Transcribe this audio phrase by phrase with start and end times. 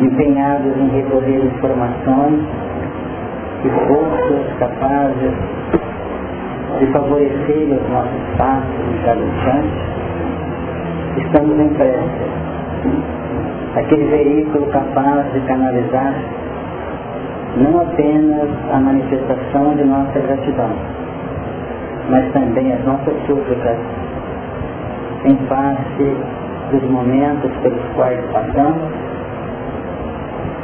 [0.00, 2.40] empenhados em recolher informações
[3.64, 5.32] e forças capazes
[6.78, 9.28] de favorecer os nossos passos em cada
[11.24, 12.28] estamos em pressa.
[13.76, 16.14] Aquele veículo capaz de canalizar
[17.56, 20.70] não apenas a manifestação de nossa gratidão,
[22.10, 23.76] mas também as nossas súplicas
[25.24, 26.16] em face
[26.70, 29.07] dos momentos pelos quais passamos,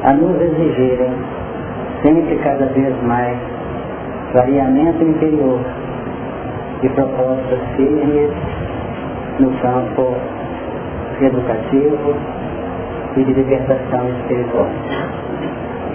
[0.05, 1.13] a nos exigirem
[2.03, 3.39] sempre cada vez mais
[4.35, 5.61] variamento interior
[6.83, 8.31] de propostas firmes
[9.39, 10.15] no campo
[11.23, 12.15] educativo
[13.17, 14.69] e de libertação espiritual.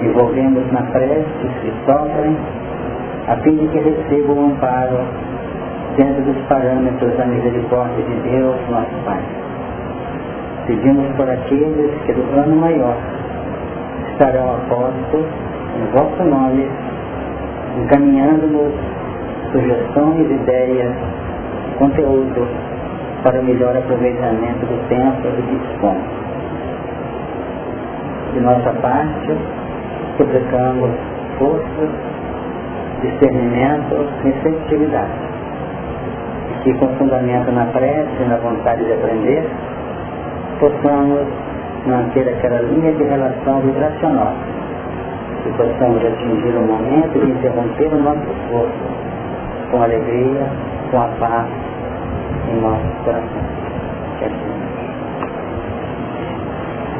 [0.01, 2.35] Envolvemos na prece os que sofrem,
[3.27, 4.97] a fim de que recebam o amparo
[5.97, 9.21] dentro dos parâmetros da misericórdia de Deus, nosso Pai.
[10.65, 13.18] Pedimos por aqueles que do plano maior
[14.19, 15.25] estarão apostos
[15.77, 16.67] em vosso nome,
[17.81, 18.73] encaminhando-nos
[19.49, 20.93] sugestões, ideias,
[21.77, 22.45] conteúdo
[23.23, 25.95] para o melhor aproveitamento do tempo e do.
[28.33, 29.37] De nossa parte,
[30.17, 30.91] suplicamos
[31.37, 31.89] força,
[33.01, 35.29] discernimento, receptividade
[36.63, 39.49] que com fundamento na prece e na vontade de aprender,
[40.59, 41.25] possamos
[41.85, 44.33] manter aquela linha de relação vibracional,
[45.43, 49.09] que possamos atingir o momento de interromper o nosso esforço
[49.71, 50.47] com alegria,
[50.91, 51.47] com a paz
[52.49, 53.41] em nosso coração.
[54.21, 54.59] Assim.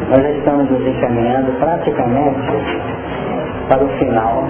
[0.10, 2.40] Nós estamos nos encaminhando praticamente
[3.68, 4.44] para o final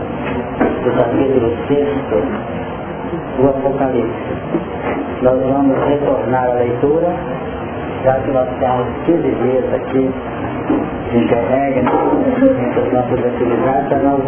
[0.83, 1.87] do capítulo 6
[3.37, 4.09] do Apocalipse.
[5.21, 7.13] Nós vamos retornar à leitura,
[8.03, 10.11] já que nós temos 15 dias aqui
[11.11, 11.91] de interregno,
[12.37, 14.21] entre as nossas atividades, para nós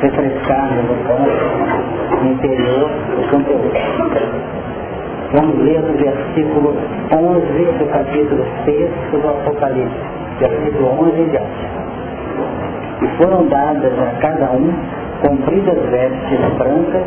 [0.00, 3.72] refrescarmos no campo interior o conteúdo.
[5.32, 6.76] Vamos ler o versículo
[7.12, 9.94] 11 do capítulo 6 do Apocalipse,
[10.40, 11.68] versículo 11 em diante.
[13.02, 14.72] E foram dadas a cada um
[15.22, 17.04] compridas vestes brancas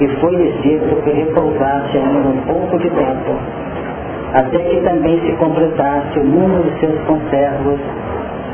[0.00, 3.36] e foi-lhes dito que repousasse ainda um pouco de tempo,
[4.34, 7.80] até que também se completasse o número de seus conservos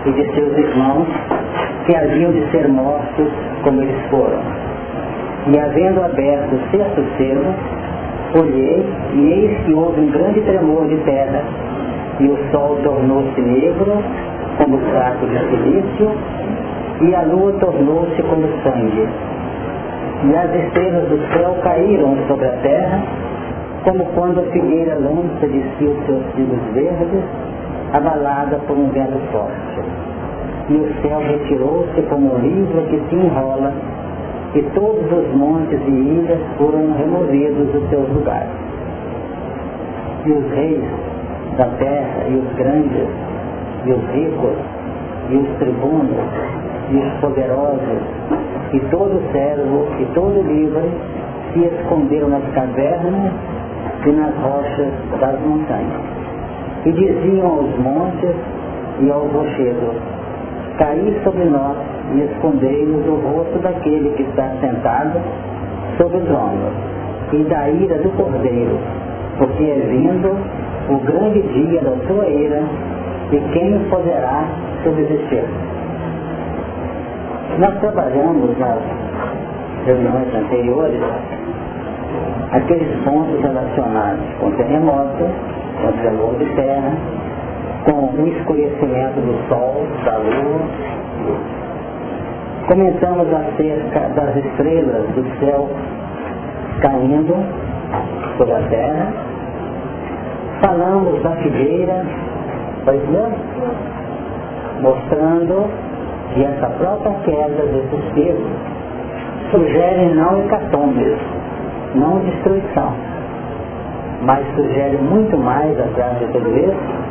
[0.07, 1.07] e de seus irmãos,
[1.87, 3.29] que haviam de ser mortos
[3.63, 4.41] como eles foram.
[5.49, 7.55] E havendo aberto o sexto selo,
[8.41, 11.43] olhei e eis que houve um grande tremor de terra,
[12.21, 14.03] e o sol tornou-se negro,
[14.59, 16.13] como saco de silício,
[17.03, 19.09] e a lua tornou-se como sangue
[20.25, 23.03] e as estrelas do céu caíram sobre a terra,
[23.85, 27.23] como quando a figueira lança de si os seus filhos verdes,
[27.93, 29.81] abalada por um vento forte.
[30.71, 33.73] E o céu retirou-se como um livro que se enrola,
[34.55, 38.49] e todos os montes e ilhas foram removidos dos seus lugares.
[40.25, 40.85] E os reis
[41.59, 43.09] da terra, e os grandes,
[43.85, 44.57] e os ricos,
[45.29, 46.17] e os tribunos,
[46.91, 48.03] e os poderosos,
[48.73, 50.91] e todo servo e todo livre
[51.53, 53.33] se esconderam nas cavernas
[54.07, 56.03] e nas rochas das montanhas.
[56.85, 58.35] E diziam aos montes
[59.01, 59.97] e aos rochedos,
[60.79, 61.77] caí sobre nós
[62.15, 65.21] e escondei-nos o rosto daquele que está sentado
[65.97, 66.71] sobre o trono
[67.33, 68.79] e da ira do cordeiro,
[69.39, 70.37] porque é vindo
[70.91, 72.63] o grande dia da sua ira
[73.33, 74.45] e quem poderá
[74.83, 75.45] subsistir.
[77.59, 78.79] Nós trabalhamos nas
[79.87, 81.01] reuniões anteriores
[82.53, 85.25] aqueles pontos relacionados com terremoto,
[85.83, 86.93] com tremor de terra,
[87.85, 90.61] com o escurecimento do sol, da lua.
[92.69, 95.69] Comentamos acerca das estrelas do céu
[96.81, 97.35] caindo
[98.39, 99.13] sobre a terra.
[100.65, 102.07] Falamos da figueira,
[102.85, 103.33] pois não?
[104.81, 105.71] Mostrando
[106.37, 108.75] e essa própria queda desses pesos
[109.51, 111.17] sugere não hecatombe,
[111.95, 112.93] não destruição,
[114.23, 117.05] mas sugere muito mais, atrás de tudo isso,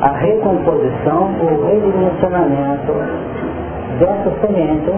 [0.00, 2.92] a recomposição, o redimensionamento
[3.98, 4.94] dessas sementes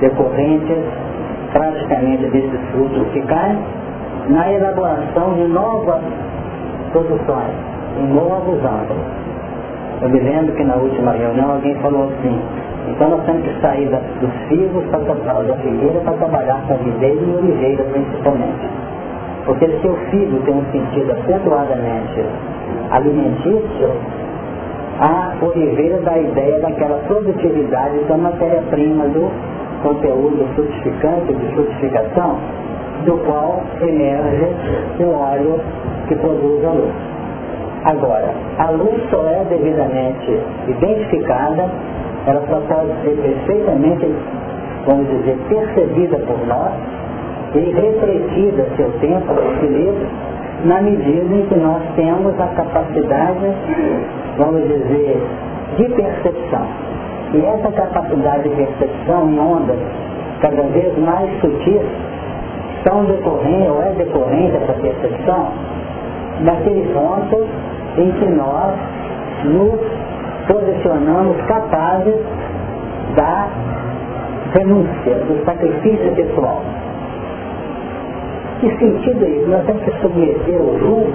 [0.00, 0.84] decorrentes
[1.52, 3.58] praticamente desses frutos que caem
[4.28, 6.02] na elaboração de novas
[6.92, 7.54] produções,
[8.00, 9.06] em novos ângulos.
[10.00, 12.40] Eu me lembro que na última reunião alguém falou assim,
[12.88, 15.00] então nós temos que sair da, dos figos para
[15.42, 18.68] da figueira para trabalhar com videira e oliveira principalmente.
[19.44, 22.24] Porque se o figo tem um sentido acentuadamente
[22.90, 23.90] alimentício,
[25.00, 29.30] a Oliveira da ideia daquela produtividade da matéria-prima do
[29.82, 32.38] conteúdo frutificante, de frutificação,
[33.04, 34.46] do qual emerge
[35.00, 35.60] o óleo
[36.06, 36.94] que produz a luz.
[37.84, 40.38] Agora, a luz só é devidamente
[40.68, 41.68] identificada,
[42.26, 44.06] ela só pode ser perfeitamente,
[44.86, 46.72] vamos dizer, percebida por nós
[47.54, 50.08] e refletida seu tempo, equilíbrio,
[50.64, 53.46] na medida em que nós temos a capacidade,
[54.38, 55.20] vamos dizer,
[55.76, 56.66] de percepção.
[57.34, 59.78] E essa capacidade de percepção em ondas
[60.40, 61.82] cada vez mais sutis
[62.86, 65.48] são decorrentes, ou é decorrente essa percepção,
[66.44, 67.46] daquele ponto
[67.98, 68.74] em que nós
[69.44, 70.01] nos
[70.52, 72.16] posicionamos capazes
[73.16, 73.48] da
[74.52, 76.62] renúncia, do sacrifício pessoal.
[78.60, 79.48] Que sentido é isso?
[79.48, 81.12] Nós temos que submeter o jugo,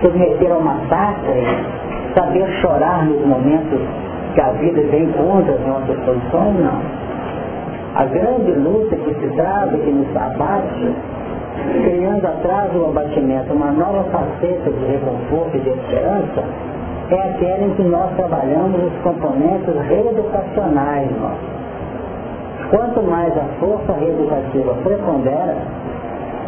[0.00, 1.46] submeter ao massacre,
[2.14, 3.80] saber chorar nos momentos
[4.34, 6.58] que a vida vem contra as nossas posições?
[6.58, 7.04] Não.
[7.96, 10.94] A grande luta que se trava, que nos abate,
[11.84, 16.42] criando atrás do abatimento uma nova faceta de reconforto e de esperança,
[17.10, 21.54] é aquela em que nós trabalhamos os componentes reeducacionais nossos.
[22.70, 25.56] Quanto mais a força reeducativa prepondera,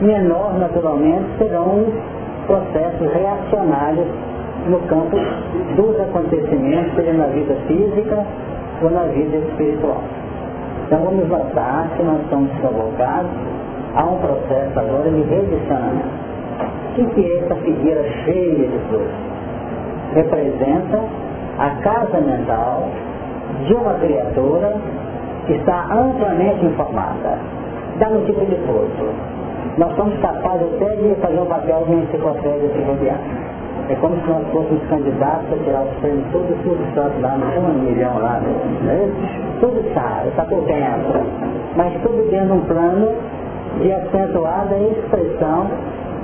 [0.00, 4.06] menor naturalmente serão os processos reacionários
[4.68, 5.16] no campo
[5.76, 8.24] dos acontecimentos, seja na vida física
[8.82, 10.02] ou na vida espiritual.
[10.86, 13.30] Então vamos notar que nós estamos convocados
[13.94, 16.26] a um processo agora de redicionamento.
[16.98, 19.35] O que é essa figueira cheia de flores?
[20.16, 21.00] Representa
[21.58, 22.88] a casa mental
[23.64, 24.74] de uma criatura
[25.46, 27.38] que está amplamente informada.
[27.98, 29.36] Dá um tipo de corpo
[29.78, 33.20] nós somos capazes até de fazer um papel de enciclopédia ferroviária.
[33.90, 37.70] É como se nós fôssemos candidatos a tirar os prêmios todos os santos lá, não
[37.70, 39.10] um milhão lá, né?
[39.60, 41.20] tudo está, está por dentro,
[41.76, 43.08] mas tudo dentro de um plano
[43.80, 45.66] de acentuada expressão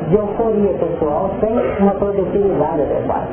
[0.09, 3.29] de euforia pessoal sem uma produtividade adequada.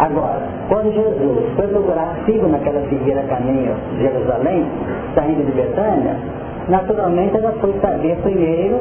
[0.00, 4.66] Agora, quando Jesus foi procurar figo naquela figueira caminho de Jerusalém,
[5.14, 6.16] saindo de Betânia,
[6.68, 8.80] naturalmente ela foi saber primeiro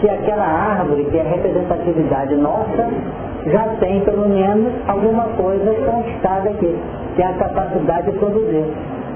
[0.00, 2.88] se aquela árvore, que é a representatividade nossa,
[3.46, 6.74] já tem pelo menos alguma coisa conquistada aqui,
[7.14, 8.64] que é a capacidade de produzir,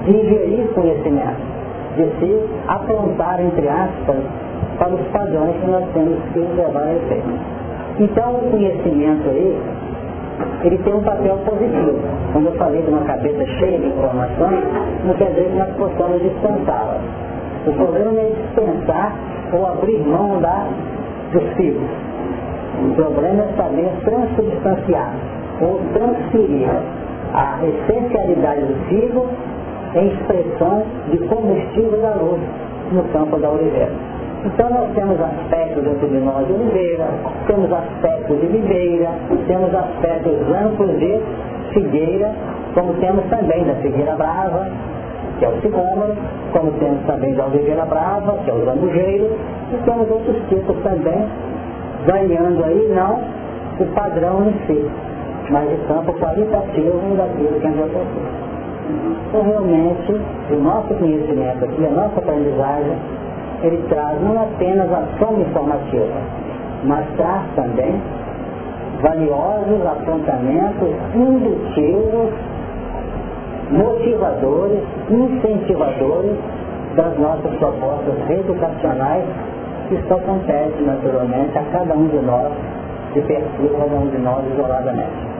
[0.05, 1.41] de ingerir conhecimento,
[1.95, 4.17] de se apontar, entre aspas,
[4.77, 7.63] para os padrões que nós temos que levar a efeito.
[7.99, 9.57] Então o conhecimento aí,
[10.63, 11.99] ele tem um papel positivo.
[12.31, 14.63] Quando eu falei de uma cabeça cheia de informações,
[15.17, 17.01] dizer que nós possamos dispensá-las
[17.65, 19.15] o problema é dispensar
[19.53, 20.67] ou abrir mão da,
[21.31, 21.89] dos filhos.
[22.81, 25.15] O problema é saber transubstanciar
[25.61, 26.69] ou transferir
[27.33, 29.29] a essencialidade do figo
[29.95, 32.41] em expressão de combustível da luz
[32.91, 34.12] no campo da oliveira.
[34.45, 37.07] Então nós temos aspectos dentro de nós de oliveira,
[37.47, 39.09] temos aspectos de viveira,
[39.47, 41.21] temos aspectos amplos de
[41.73, 42.31] figueira,
[42.73, 44.67] como temos também da figueira brava,
[45.39, 46.15] que é o sicômoro,
[46.51, 49.31] como temos também da oliveira brava, que é o zambujeiro,
[49.71, 51.25] e temos outros tipos também,
[52.05, 53.21] ganhando aí não
[53.79, 54.91] o padrão em si,
[55.49, 57.95] mas o campo qualitativo daquilo que a gente
[59.29, 60.21] Então realmente,
[60.51, 62.97] o nosso conhecimento aqui, a nossa aprendizagem,
[63.63, 66.21] ele traz não apenas a soma informativa,
[66.83, 68.01] mas traz também
[69.01, 72.29] valiosos apontamentos indutivos
[73.71, 74.79] motivadores,
[75.09, 76.37] incentivadores
[76.95, 79.23] das nossas propostas educacionais
[79.89, 82.51] que só acontece naturalmente a cada um de nós,
[83.13, 85.33] de perfil, cada um de nós isoladamente.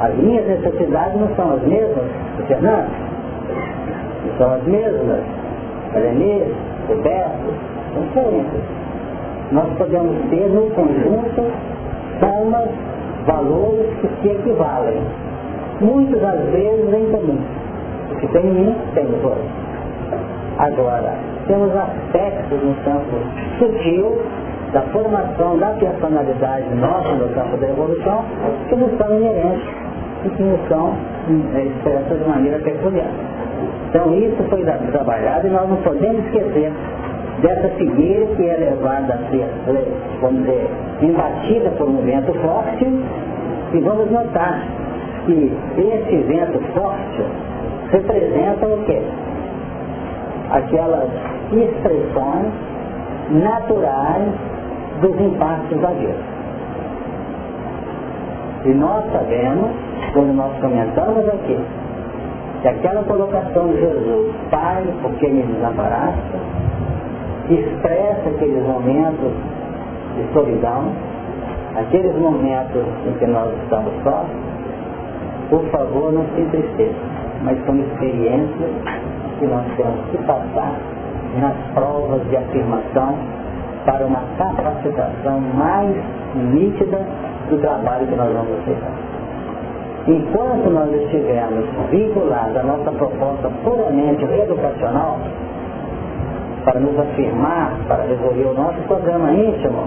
[0.00, 2.04] As minhas necessidades não são as mesmas
[2.36, 2.88] do Fernando,
[4.38, 5.20] são as mesmas
[5.94, 6.44] a Lenê,
[7.94, 8.62] Diferentes.
[9.52, 11.42] Nós podemos ter no conjunto
[12.20, 12.68] somas,
[13.26, 15.02] valores que se equivalem
[15.80, 17.38] muitas das vezes em comum.
[18.12, 19.46] O que tem em mim, tem nos outros.
[20.58, 21.14] Agora,
[21.46, 23.16] temos aspectos no campo
[23.58, 24.18] sutil
[24.72, 28.24] da formação da personalidade nossa no campo da evolução
[28.68, 29.68] que nos são inerentes
[30.24, 30.94] e que nos são
[31.54, 33.10] é, expressas de maneira peculiar.
[33.88, 36.72] Então isso foi trabalhado e nós não podemos esquecer
[37.40, 39.48] dessa figueira que é levada a ser,
[40.20, 44.62] vamos dizer, embatida por um vento forte e vamos notar
[45.24, 47.22] que esse vento forte
[47.90, 49.02] representa o quê?
[50.50, 51.08] Aquelas
[51.52, 52.52] expressões
[53.30, 54.28] naturais
[55.00, 56.38] dos impactos da vida.
[58.64, 59.70] E nós sabemos
[60.12, 61.58] quando nós comentamos aqui,
[62.62, 66.36] que aquela colocação de Jesus, Pai, porque me desamparaste,
[67.48, 69.32] expressa aqueles momentos
[70.16, 70.92] de solidão,
[71.76, 74.24] aqueles momentos em que nós estamos só,
[75.50, 76.94] por favor não se entristeça,
[77.42, 78.70] mas são experiências
[79.38, 80.74] que nós temos que passar
[81.40, 83.14] nas provas de afirmação
[83.84, 85.96] para uma capacitação mais
[86.34, 87.06] nítida
[87.48, 89.07] do trabalho que nós vamos aceitar.
[90.08, 95.18] Enquanto nós estivermos vinculados à nossa proposta puramente educacional,
[96.64, 99.86] para nos afirmar, para resolver o nosso programa íntimo,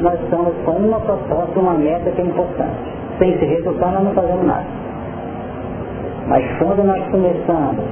[0.00, 2.94] nós estamos com uma proposta, uma meta que é importante.
[3.18, 4.64] Sem esse resultado nós não fazemos nada.
[6.28, 7.84] Mas quando nós começamos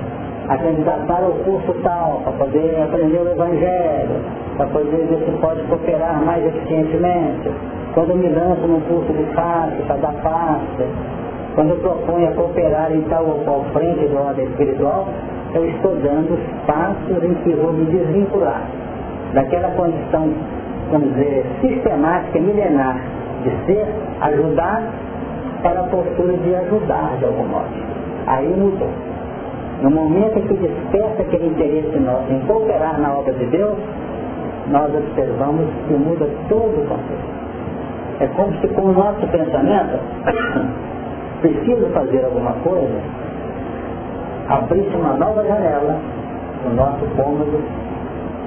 [0.49, 4.17] a candidatar ao curso tal, para poder aprender o Evangelho,
[4.57, 7.51] para poder ver se pode cooperar mais eficientemente,
[7.93, 10.87] quando me lanço num curso de face, para dar face,
[11.57, 15.09] quando eu proponho a cooperar em tal ou qual frente de ordem espiritual,
[15.55, 18.61] eu estou dando os passos em que vou me desvincular
[19.33, 20.29] daquela condição,
[20.93, 23.01] vamos dizer, sistemática, milenar,
[23.43, 23.87] de ser
[24.21, 24.83] ajudar
[25.63, 27.75] para a postura de ajudar de algum modo.
[28.27, 28.91] Aí mudou.
[29.81, 33.79] No momento em que desperta aquele interesse nosso em cooperar na obra de Deus,
[34.69, 37.37] nós observamos que muda todo o contexto.
[38.21, 39.99] É como se com o nosso pensamento
[41.41, 43.01] preciso fazer alguma coisa,
[44.49, 45.99] abrisse uma nova janela
[46.65, 47.63] no nosso cômodo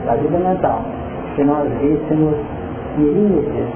[0.05, 0.81] da vida mental,
[1.35, 2.35] que nós víssemos
[2.97, 3.67] miríades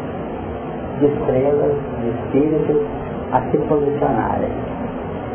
[0.99, 2.81] de estrelas, de espíritos
[3.31, 4.51] a se posicionarem.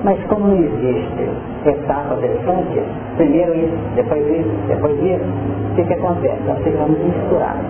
[0.05, 1.29] Mas como não existe
[1.67, 2.83] etapa distante,
[3.17, 5.25] primeiro isso, depois isso, depois isso,
[5.73, 6.41] o que, que acontece?
[6.47, 7.67] Nós ficamos misturados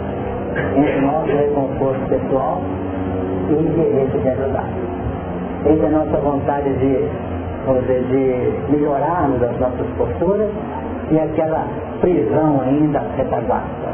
[0.76, 2.60] entre nosso reconforto pessoal
[3.48, 4.68] e o interesse de ajudar
[5.66, 7.08] entre a nossa vontade de,
[8.08, 10.50] de melhorarmos as nossas posturas
[11.10, 11.66] e aquela
[12.00, 13.88] prisão ainda retaguarda.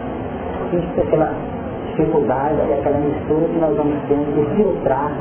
[0.73, 1.33] Isso é aquela
[1.87, 5.13] dificuldade, aquela mistura que nós vamos ter de filtrar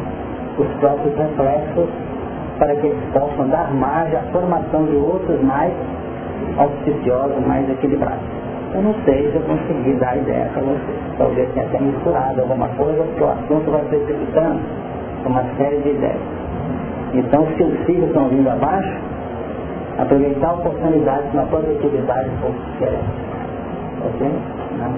[0.58, 1.90] os próprios reflexos
[2.58, 5.74] para que eles possam dar margem à formação de outros mais
[6.58, 8.24] auspiciosos, mais equilibrados.
[8.74, 10.98] Eu não sei se eu consegui dar ideia para vocês.
[11.18, 14.62] Talvez tenha até misturado alguma coisa, porque o assunto vai precipitando
[15.26, 16.22] uma série de ideias.
[17.14, 18.98] Então, se os filhos estão vindo abaixo,
[19.98, 23.06] aproveitar a oportunidade de uma produtividade um pouco diferente.
[24.06, 24.32] Ok?
[24.80, 24.94] Não?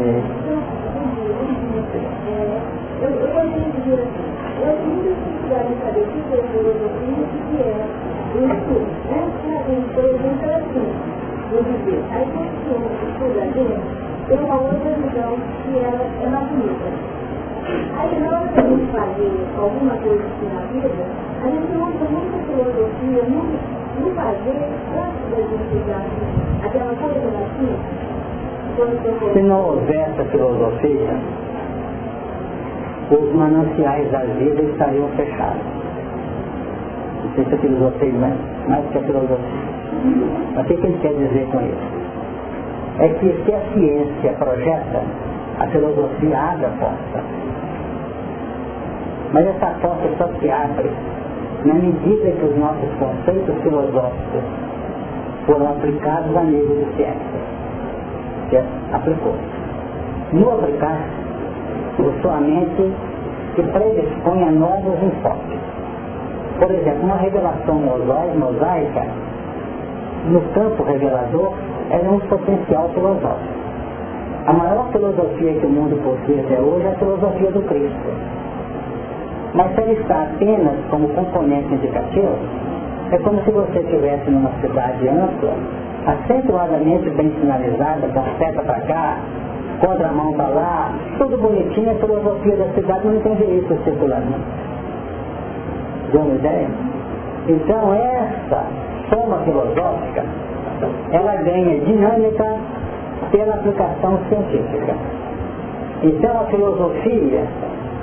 [0.00, 0.22] É.
[3.02, 4.28] Eu, eu gostaria dizer assim,
[4.62, 7.66] eu tenho dificuldade de saber que é filosofia e que é
[8.34, 8.86] o estudo.
[9.10, 9.18] Né?
[9.94, 10.84] Por exemplo, é assim,
[11.50, 15.32] vou dizer, a evolução do estudo da gente tem uma visão
[15.64, 17.11] que ela é mais bonita.
[17.96, 21.04] Aí na hora que a gente fazer alguma coisa assim na vida,
[21.42, 23.56] a gente usa muita filosofia, muito,
[23.98, 24.58] muito fazer
[24.92, 26.06] antes da gente usar
[26.64, 27.72] aquela coisa assim.
[29.34, 31.14] Se não houver essa filosofia,
[33.10, 35.62] os mananciais da vida estariam fechados.
[37.24, 38.34] Não sei se a filosofia não é
[38.68, 39.72] mais que a filosofia.
[40.54, 42.02] Mas o que ele quer dizer com isso?
[42.98, 45.02] É que se a ciência projeta,
[45.58, 47.24] a filosofia abre a porta.
[49.32, 50.90] Mas essa porta só se abre
[51.64, 54.42] na medida que os nossos conceitos filosóficos
[55.46, 57.40] foram aplicados a nível de ciência.
[58.50, 58.56] Que
[58.92, 59.34] aplicou.
[60.32, 60.98] No aplicar,
[62.20, 62.92] sua mente
[63.54, 65.60] se predispõe a novos enfoques.
[66.58, 69.06] Por exemplo, uma revelação mosaica,
[70.26, 71.52] no campo revelador,
[71.90, 73.62] é um potencial filosófico.
[74.46, 78.42] A maior filosofia que o mundo possui até hoje é a filosofia do Cristo
[79.54, 82.36] mas se ele está apenas como componente indicativo,
[83.10, 85.52] é como se você estivesse numa cidade ampla,
[86.06, 89.18] acentuadamente bem sinalizada, com seta para cá,
[89.80, 94.34] contramão para lá, tudo bonitinho, a filosofia da cidade não tem veículo circulando.
[96.12, 96.68] Deu uma ideia?
[97.48, 98.64] Então essa
[99.10, 100.24] soma filosófica,
[101.10, 102.56] ela ganha dinâmica
[103.30, 104.94] pela aplicação científica.
[106.02, 107.46] Então a filosofia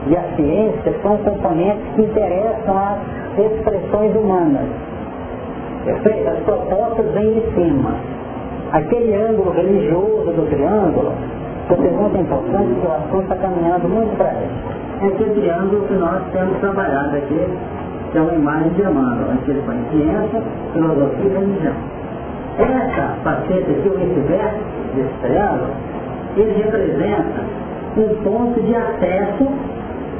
[0.09, 2.97] e a ciência são componentes que interessam às
[3.37, 4.65] expressões humanas.
[5.85, 6.29] Perfeito?
[6.29, 7.91] As propostas vêm de cima.
[8.71, 11.13] Aquele ângulo religioso do triângulo,
[11.67, 14.51] que pergunta importante o assunto está caminhando muito para ele.
[15.01, 17.47] É aquele triângulo que nós temos trabalhado aqui,
[18.11, 20.41] que é uma imagem de Emmanuel, onde ele põe ciência,
[20.73, 21.75] filosofia e religião.
[22.57, 24.57] Essa faceta aqui, o vice-versa
[24.95, 25.71] desse triângulo,
[26.35, 27.41] ele representa
[27.97, 29.47] um ponto de acesso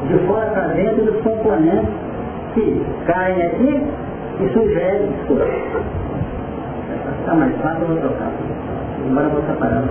[0.08, 1.90] de fora para dentro dos componentes
[2.54, 3.84] que aqui, caem aqui
[4.40, 5.46] e sugerem desculpa.
[7.26, 8.32] Tá mais fácil, eu vou trocar.
[9.10, 9.84] Agora vou separar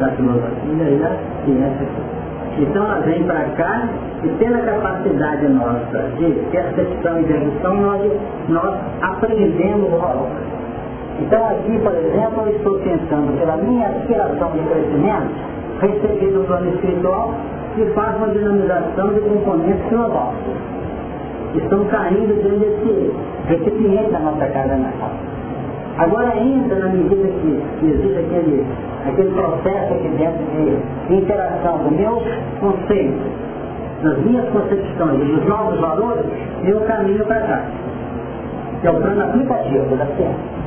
[0.00, 1.10] da filosofia e da
[1.44, 2.62] ciência aqui.
[2.62, 3.88] Então ela vem para cá
[4.22, 8.12] e pela capacidade nossa de percepção e dedução, nós,
[8.48, 10.28] nós aprendemos o valor.
[11.20, 15.34] Então aqui, por exemplo, eu estou pensando pela minha aspiração de crescimento,
[15.80, 17.34] recebi do plano espiritual
[17.76, 20.54] e faço uma dinamização de componentes filosóficos.
[21.54, 23.12] Estão caindo dentro desse
[23.48, 25.10] recipiente da nossa casa natal.
[25.98, 28.66] Agora entra na medida que, que existe aquele,
[29.06, 30.44] aquele processo aqui dentro
[31.08, 32.22] de interação do meu
[32.60, 33.46] conceito,
[34.02, 36.26] das minhas concepções e dos novos valores,
[36.64, 37.64] eu caminho para cá.
[38.80, 40.65] Que é o plano aplicativo da ciência.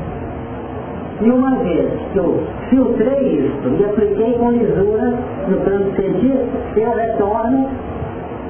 [1.22, 5.14] E uma vez que eu filtrei isso e apliquei com lisura
[5.48, 6.48] no plano científico,
[6.78, 7.68] eu retorno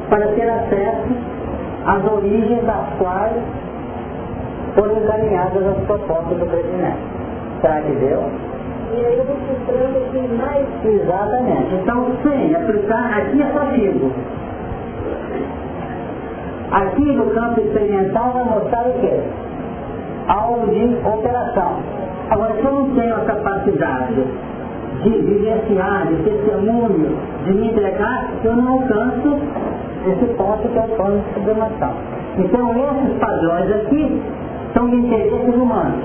[0.09, 1.13] para ter acesso
[1.85, 3.41] às origens das quais
[4.75, 6.99] foram encaminhadas as propostas do crescimento.
[7.61, 8.23] Será que deu?
[8.91, 10.67] E aí eu vou filtrando aqui mais.
[10.85, 11.75] Exatamente.
[11.75, 14.11] Então, sem aplicar, aqui é só figo.
[16.71, 19.19] Aqui no campo experimental vai mostrar o quê?
[20.27, 21.77] Algo de operação.
[22.29, 24.24] Agora, se eu não tenho a capacidade
[25.03, 29.39] de vivenciar, de testemunho, de me entregar, eu não alcanço
[30.05, 31.93] esse ponto que é o plano de sublimação.
[32.38, 34.21] Então, esses padrões aqui
[34.74, 36.03] são de interesses humanos.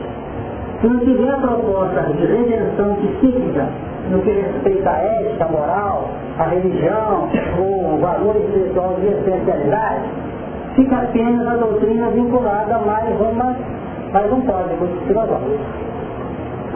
[0.81, 3.69] Se não tiver a proposta de redenção psíquica
[4.11, 7.29] no que respeita à ética, a moral, a religião,
[7.59, 10.03] o valor espiritual de essencialidade,
[10.75, 13.57] fica apenas a doutrina vinculada a mais, uma,
[14.13, 15.59] mais um código filosófico,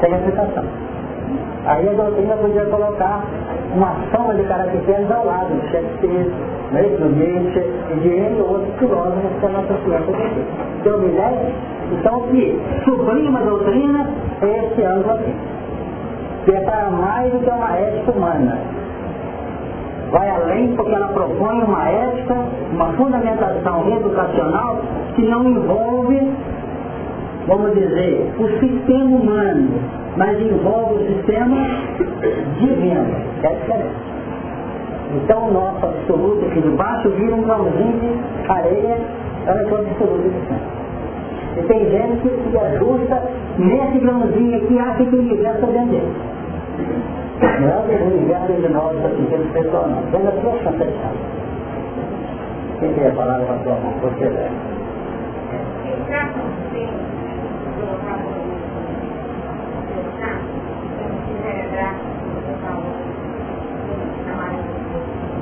[0.00, 0.64] sem aplicação.
[1.66, 3.24] Aí a doutrina podia colocar
[3.74, 6.30] uma soma de caracteres ao lado de Shakespeare,
[6.70, 10.44] do Nietzsche e de N outros filósofos que a nossa ciência tem.
[10.80, 11.52] Então, ideia?
[11.92, 14.06] Então, o que sublima a doutrina
[14.42, 15.34] é esse ângulo aqui,
[16.44, 18.58] que é para mais do que uma ética humana.
[20.10, 22.34] Vai além porque ela propõe uma ética,
[22.72, 24.78] uma fundamentação educacional
[25.14, 26.32] que não envolve,
[27.48, 29.68] vamos dizer, o sistema humano,
[30.16, 31.56] mas envolve o sistema
[32.60, 33.06] divino.
[33.42, 34.08] É diferente.
[35.14, 38.98] Então o nosso absoluto aqui de baixo vira um grãozinho de areia
[39.46, 40.78] para o absoluto de.
[41.56, 43.22] E tem gente que se ajusta
[43.58, 46.28] nesse grãozinho aqui acha que o universo é dentro.
[47.60, 50.02] Não é o universo de nós, assim, que eles pessoal não.
[50.10, 51.12] Vem da sua concepção.
[52.80, 53.92] Quem quer falar com a sua mão?
[54.02, 54.78] Você deve.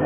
[0.01, 0.06] Já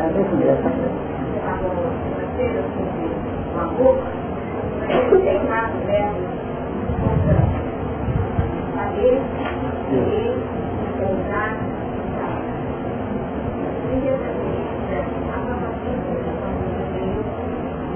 [10.99, 11.57] pensar,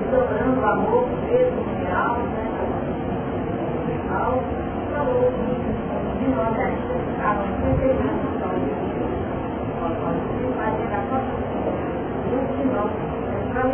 [0.10, 1.66] sobrando o amor mesmo?
[1.84, 2.18] Real,
[4.92, 5.32] falou
[6.20, 8.15] de nós é que estavam sempre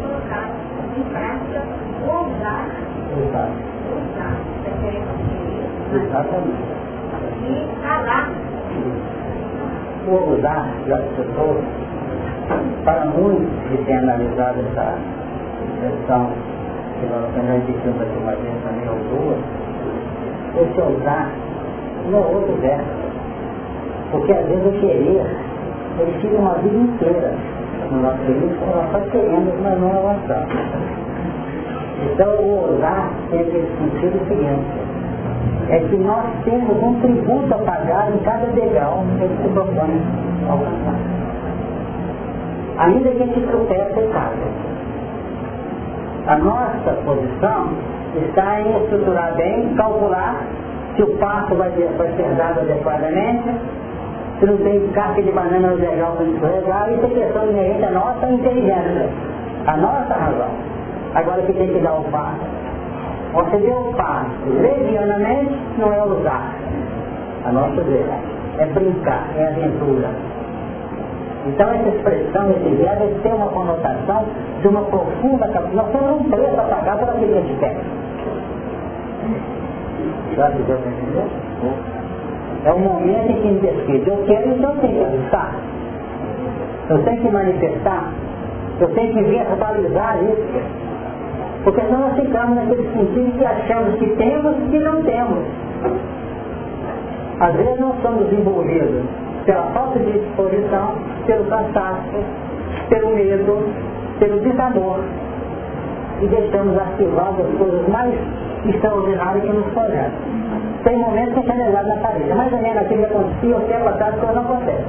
[0.00, 0.50] colocar
[0.96, 1.62] em prática,
[2.06, 2.66] ousar,
[3.16, 3.50] ousar,
[5.06, 5.60] conseguir,
[5.94, 6.62] Exatamente.
[7.46, 8.28] e calar.
[10.06, 11.64] Vou usar das pessoas
[12.84, 14.98] para muitos que têm analisado essa
[15.80, 16.30] questão
[17.00, 19.38] que nós já indicamos aqui uma vez também ou duas,
[20.56, 21.30] esse ousar
[22.10, 23.00] não é outro verso.
[24.10, 25.24] Porque às vezes o querer,
[25.98, 27.34] ele fica uma vida inteira
[27.90, 30.54] no nosso livro, nós só queremos, mas não avançamos.
[32.02, 34.90] Então o ousar tem aquele sentido seguinte,
[35.70, 40.00] é que nós temos um tributo a pagar em cada degrau que ele se propõe
[40.48, 41.20] alcançar.
[42.78, 44.70] Ainda que a gente tropece e.
[46.26, 47.68] A nossa posição
[48.16, 50.36] está em estruturar bem, calcular
[50.96, 53.50] se o passo vai, ter, vai ser dado adequadamente,
[54.40, 58.26] se não tem casca de banana degrau para escorregar, isso é questão inerente à nossa
[58.26, 59.10] inteligência,
[59.66, 60.48] à nossa razão.
[61.14, 62.40] Agora que tem que dar o passo.
[63.34, 66.54] Você deu o passo levianamente, não é usar.
[67.44, 68.12] A nossa vida
[68.58, 70.08] é brincar, é aventura.
[71.46, 74.24] Então essa expressão, esse verbo, tem uma conotação
[74.60, 77.76] de uma profunda Nós temos um preço a pagar por aquilo que a gente quer.
[80.34, 81.99] Já deu para entender?
[82.64, 84.10] É o momento em que me decide.
[84.10, 85.54] Eu quero, então eu tenho que ajustar.
[86.90, 88.12] Eu tenho que manifestar.
[88.80, 90.90] Eu tenho que verbalizar isso.
[91.64, 95.44] Porque senão nós ficamos naquele sentido que achamos que temos e que não temos.
[97.40, 99.04] Às vezes nós somos envolvidos
[99.46, 100.94] pela falta de disposição,
[101.26, 102.24] pelo cansaço,
[102.88, 103.68] pelo medo,
[104.18, 105.00] pelo desamor.
[106.20, 108.14] E deixamos arquivadas as coisas mais
[108.66, 110.59] extraordinárias que nos projetam.
[110.84, 112.32] Tem momentos que gente é na parede.
[112.32, 114.84] Mais ou menos aquilo que acontecia o tempo atrás, que não acontece.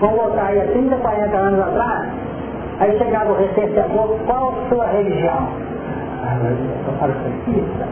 [0.00, 2.08] Vamos voltar aí a 30, 40 anos atrás,
[2.80, 5.48] aí chegava o recenseador, qual sua religião?
[6.22, 6.36] Ah,
[6.86, 7.86] eu falo cientista.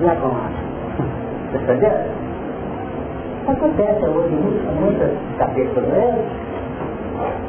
[0.00, 0.62] E agora?
[1.54, 1.92] Entendeu?
[3.46, 4.34] Acontece hoje
[4.80, 6.22] muitas, cabeças mesmo.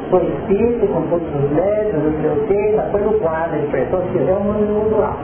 [0.10, 4.02] Foi espírito com todos os médicos, não sei o mas foi no quadro, ele prestou,
[4.02, 5.16] se quiser, mundo lá.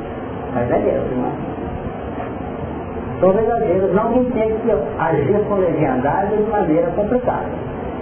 [0.54, 1.59] Mas é mesmo, não é?
[3.20, 7.48] São verdadeiros, não tem que agir com leviandade de maneira complicada.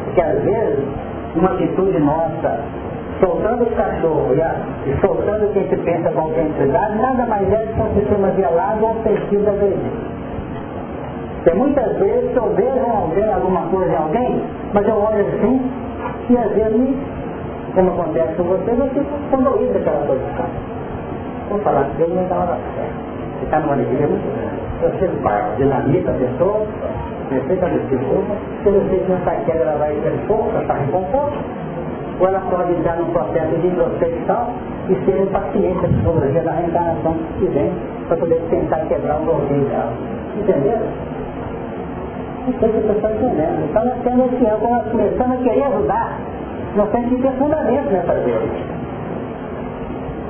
[0.05, 0.79] Porque às vezes,
[1.35, 2.59] uma atitude nossa,
[3.19, 7.51] soltando os cachorros e, e soltando o que a gente pensa com autenticidade, nada mais
[7.51, 10.17] é do que um sistema gelado ou ofensivo da igreja.
[11.43, 15.71] Porque muitas vezes eu vejo alguém, alguma coisa em alguém, mas eu olho assim
[16.29, 16.95] e às vezes,
[17.73, 20.23] como acontece com você, eu fico condoído daquela coisa.
[21.49, 23.43] Vou falar que Deus não dá hora certa.
[23.43, 24.66] Está numa alegria muito grande.
[24.81, 25.09] Você
[25.57, 26.65] dinamita a pessoa,
[27.29, 31.39] de desculpa, se você não está quieto, ela vai ter força para recomposto,
[32.19, 34.47] ou ela pode entrar num processo de introspecção
[34.89, 37.71] e ser impaciente a psicologia da reencarnação que vem
[38.07, 39.93] para poder tentar quebrar o bloqueio dela.
[40.37, 40.79] Entendeu?
[42.47, 43.69] Não você está entendendo.
[43.69, 46.19] Então nós temos esse ano, nós começamos a querer ajudar,
[46.75, 48.41] nós temos que ter fundamento nessa vida.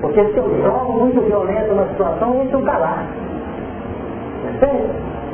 [0.02, 3.04] Porque se eu jogo muito violento na situação, isso está lá.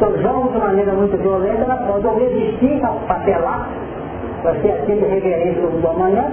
[0.03, 3.69] Eu jogo de maneira muito violenta, ela pode ou resistir a papelar,
[4.43, 6.25] vai ser aquele reverência do amanhã,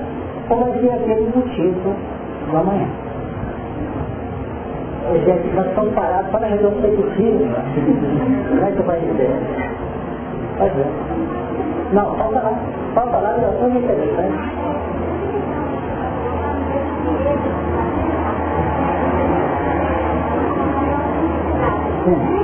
[0.49, 1.95] ou vai ser aquele motivo
[2.51, 2.88] do amanhã.
[5.25, 7.49] Gente, nós estamos parados para resolver o filho.
[8.49, 9.31] Como é que vai dizer?
[10.59, 10.87] Vai ver.
[11.93, 12.53] Não, falta lá.
[12.95, 14.38] Falta lá, já foi interessante.
[22.05, 22.39] Sim.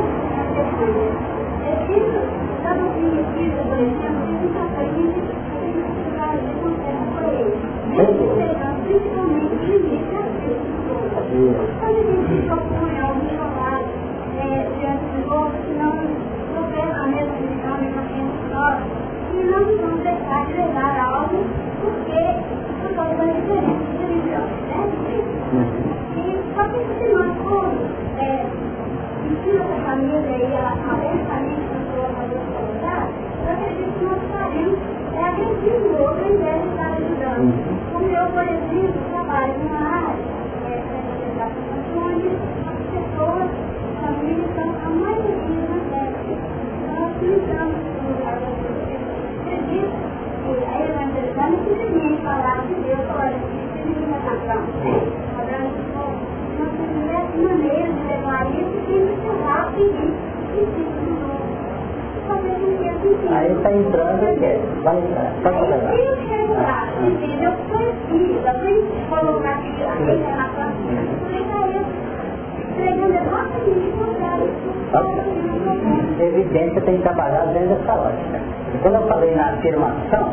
[79.66, 80.30] Afirmação,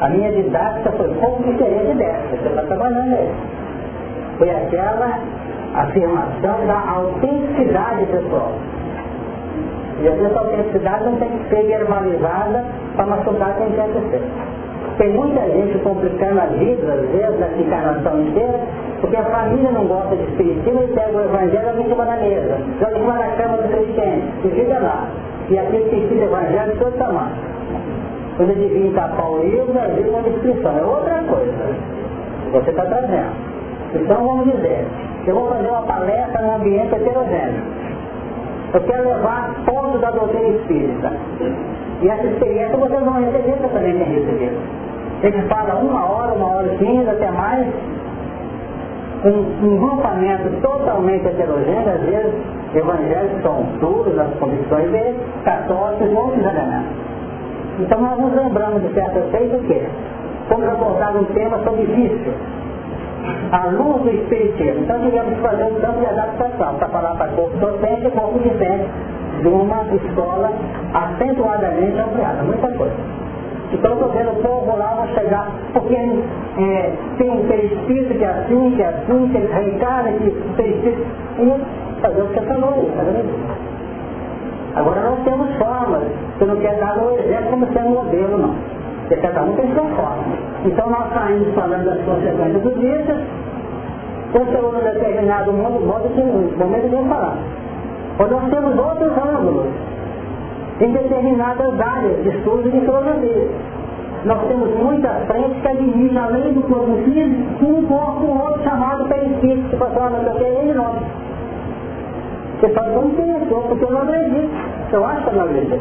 [0.00, 2.36] a minha didática foi pouco diferente dessa.
[2.36, 3.30] Você está trabalhando aí.
[4.38, 5.18] Foi aquela
[5.74, 8.52] afirmação da autenticidade pessoal.
[10.02, 12.64] E essa autenticidade não tem que ser verbalizada
[12.96, 14.24] para machucar quem quer que seja.
[14.96, 18.60] Tem muita gente complicando a vida, às vezes, na encarnação inteira,
[19.00, 22.58] porque a família não gosta de espiritismo e pega o evangelho e cima na mesa,
[22.80, 25.06] joga em cima da cama do cristiano, e fica lá.
[25.48, 27.50] E aquele que ensina evangelho de todo tamanho.
[28.36, 31.76] Quando ele vir tapar o livro, às vezes uma descrição, é outra coisa.
[32.52, 33.32] Você está trazendo.
[33.94, 34.86] Então vamos dizer,
[35.26, 37.62] eu vou fazer uma palestra num ambiente heterogêneo.
[38.72, 41.12] Eu quero levar pontos da doutrina espírita.
[42.02, 44.56] E essa experiência vocês vão receber, eu também tenho recebido.
[45.22, 47.66] Ele fala uma hora, uma hora e quinze, até mais.
[49.24, 52.34] um, um grupamento totalmente heterogêneo, às vezes
[52.74, 57.10] evangélicos são puros nas convicções deles, católicos outros elementos.
[57.80, 59.82] Então nós nos lembramos de certas vezes o quê?
[60.48, 62.32] Fomos abordar um tema sobre vício,
[63.52, 64.82] a luz do espiritismo.
[64.82, 68.38] Então tivemos que fazer um campo de adaptação para falar para corpo docente e corpo
[68.40, 68.86] discente
[69.40, 70.52] de uma escola
[70.92, 72.94] acentuadamente ampliada, muita coisa.
[73.72, 78.72] Então estou vendo o povo lá vai chegar, porque é, tem perispírito que é assim,
[78.76, 81.06] que é assim, que ele reencarna, que perispírito.
[81.38, 83.04] E fazer o que você falou, tá
[84.76, 86.02] Agora nós temos formas,
[86.38, 88.54] você não quer dar um exemplo como sendo modelo, não.
[89.00, 90.24] Porque cada um tem sua forma.
[90.64, 93.16] Então nós saímos falando das consequências do vício,
[94.32, 97.36] quando num determinado modo, modo que no momento de falar.
[98.20, 99.66] Ou nós temos outros ângulos
[100.80, 103.48] em determinadas áreas de estudo de filosofia.
[104.24, 109.08] Nós temos muita frente que administra além do corpo físico um corpo um outro chamado
[109.08, 110.94] perispírito, que passou que é ele não.
[112.60, 114.50] Você pode não interessou, porque eu não acredito.
[114.92, 115.80] Eu acho que eu não acredito.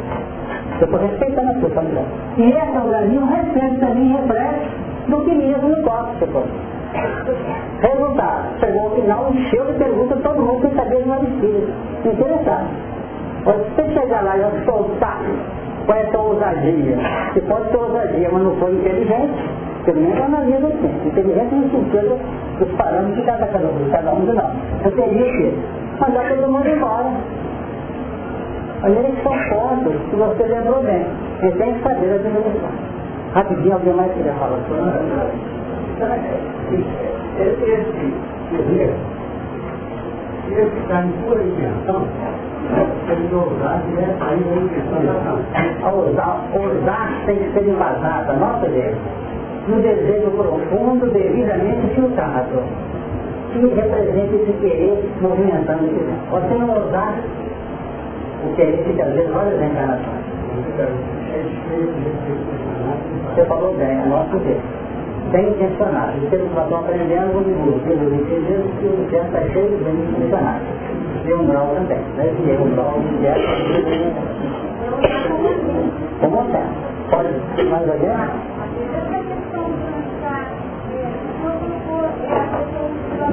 [0.79, 2.05] Eu estou respeitando a sua família.
[2.37, 4.69] E essa organismo recebe também reflete
[5.09, 6.43] do que mesmo no tóxico.
[7.81, 11.73] Resultado, chegou ao final, encheu de perguntas, todo mundo sem saber de uma espírito.
[12.05, 12.69] Interessante.
[13.43, 15.21] Você chegar lá e soltar
[15.85, 16.97] com essa ousadia,
[17.33, 19.49] que pode ser ousadia, mas não foi inteligente,
[19.83, 21.07] pelo menos analisa assim.
[21.07, 22.19] Inteligente no sentido
[22.57, 24.51] dos parâmetros de cada, cada um de nós.
[24.85, 25.57] Eu teria que
[25.99, 27.11] mandar todo mundo embora.
[28.83, 31.05] Olha que são pontos que você lembrou bem.
[31.41, 32.69] Ele tem que fazer a diminuição.
[33.33, 34.59] Rapidinho, alguém mais queria falar?
[37.39, 38.79] Esse
[40.51, 42.07] esse está em pura intenção,
[43.09, 45.01] ele ousar quiser sair da intenção
[45.83, 48.97] A ousar, tem que ser embasada, nossa Deus,
[49.67, 52.63] no desejo profundo, devidamente filtrado,
[53.51, 55.89] que representa esse querer movimentando.
[56.31, 57.15] Você não ousar
[58.45, 60.19] o querer fica às vezes várias reencarnações.
[63.35, 64.79] Você falou bem, é nosso Deus
[65.31, 66.13] bem intencionado.
[66.17, 69.93] E vocês estão aprendendo o livro, pelos entendidos que o céu está cheio de bem
[69.93, 70.65] intencionado.
[71.25, 72.33] E um grau também, né?
[72.39, 73.35] E um grau de é
[76.21, 76.63] Como está?
[77.11, 77.29] Pode
[77.69, 78.49] mais adiante?
[83.19, 83.31] A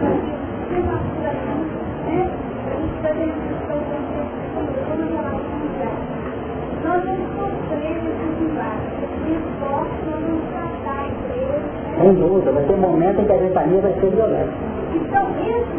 [11.98, 14.52] sem dúvida, vai ter um momento em que a ventania vai ser violenta.
[14.94, 15.76] Então, tipo,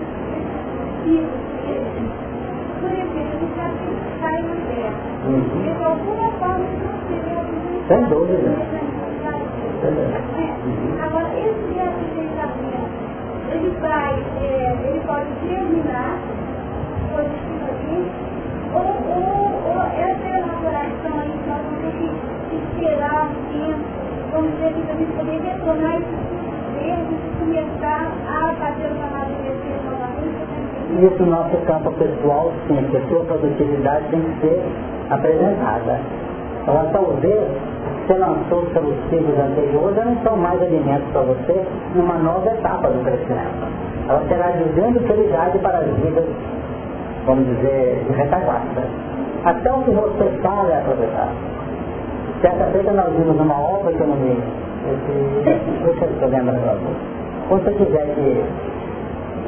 [2.82, 3.68] por exemplo, ele já
[4.20, 4.98] sai na terra.
[5.28, 5.62] Uhum.
[5.62, 6.98] De alguma forma, não
[7.88, 8.52] Sem dúvida.
[11.04, 12.92] Agora, esse aproveitamento,
[13.52, 14.14] ele vai,
[15.18, 16.20] é, pode terminar
[17.12, 18.12] positivamente,
[18.74, 23.98] ou, ou, ou essa elaboração aí, nós vamos ter que esperar um tempo
[24.32, 26.18] vamos dizer que também poder retornar esses
[26.80, 31.06] e começar a fazer o chamado de defesa novamente.
[31.06, 34.64] Isso no nosso campo pessoal, sim, que a sua produtividade tem que ser
[35.10, 36.00] apresentada.
[36.68, 37.48] Ela talvez
[38.06, 42.90] você lançou pelos ciclos anteriores, já não são mais alimentos para você numa nova etapa
[42.90, 43.87] do crescimento.
[44.08, 46.26] Ela será dizendo utilidade para as vidas,
[47.26, 48.84] vamos dizer, de retaguarda.
[49.44, 51.36] Até o que você fala é aproveitado.
[52.42, 54.38] Certa feita nós vimos uma obra que eu não me...
[55.84, 56.78] Deixa eu lembrar agora.
[57.50, 58.46] Quando você quiser que,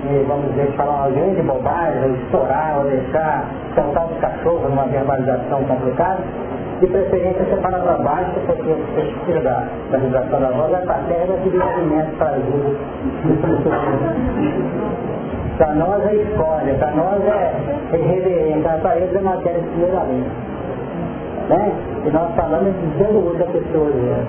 [0.01, 3.45] que, vamos dizer, falar uma grande bobagem, ou estourar, ou deixar
[3.75, 6.19] soltar os cachorros numa verbalização complicada,
[6.79, 11.37] de preferência para baixo, porque você precisa da, da vibração da voz, a plateia vai
[11.37, 12.75] pedir alimento para ajuda.
[15.57, 17.53] para nós é escolha, para nós é,
[17.93, 20.49] é reverência, para eles é matéria de primeira linha
[21.49, 21.71] né?
[22.05, 24.25] E nós falamos dizendo o da pessoa, né?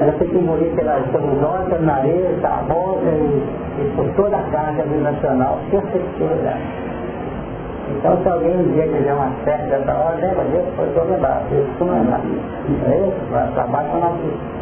[0.00, 2.64] Ela tem que morrer pela, pelos órgãos, nariz, a
[3.04, 6.58] e, e por toda a carga vibracional, perfeita.
[7.88, 11.20] Então se alguém um dia quiser uma festa dessa hora, lembra disso, foi todo
[11.84, 12.24] não é nada.
[12.86, 14.16] É isso, para não,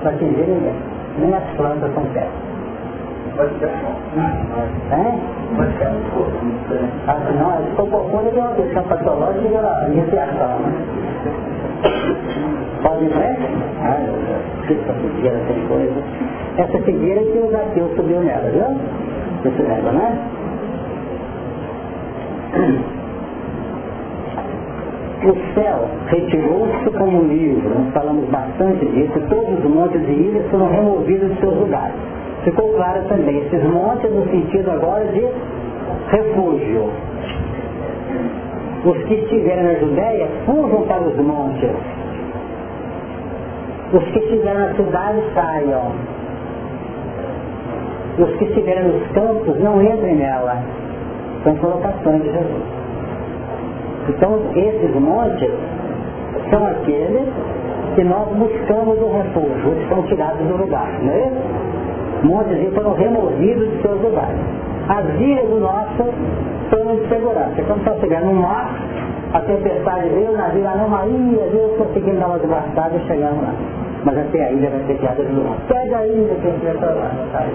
[0.05, 0.75] atingir ninguém.
[1.19, 2.55] Nem as plantas são perto.
[3.37, 5.19] Pode ser É?
[5.57, 5.87] Pode ser
[7.09, 10.73] Assim, não, se for profunda, tem uma questão patológica e iniciação, né?
[12.83, 13.37] Pode ver?
[13.83, 13.99] Ah,
[14.71, 16.03] essa figueira tem coisa.
[16.59, 18.79] Essa figueira que o Zaqueu subiu nela, viu?
[19.43, 20.19] Você lembra, né?
[25.25, 30.47] O céu retirou-se como um livro, nós falamos bastante disso, todos os montes e ilhas
[30.51, 31.95] foram removidos de seus lugares.
[32.43, 33.39] ficou claro também.
[33.39, 35.27] Esses montes no sentido agora de
[36.11, 36.91] refúgio.
[38.85, 41.71] Os que estiverem na Judéia, fujam para os montes.
[43.95, 45.93] Os que estiverem na cidade, saiam.
[48.19, 50.63] Os que estiverem nos campos, não entrem nela.
[51.45, 52.84] São colocações de Jesus.
[54.09, 55.51] Então, esses montes
[56.51, 57.29] são aqueles
[57.95, 61.33] que nós buscamos o refúgio, eles são tirados do lugar, não é?
[62.23, 64.41] Montes foram removidos de seus lugares.
[64.89, 66.05] As vias do nosso
[66.71, 67.63] plano de segurança.
[67.67, 68.75] Quando está chegando no mar,
[69.33, 73.43] a tempestade veio, o navio lá não Maria, Deus conseguindo dar uma devassada e chegamos
[73.43, 73.55] lá.
[74.05, 75.57] Mas até a ilha vai ser criada de novo.
[75.69, 77.47] Pega a ilha que a gente vai para lá, não tá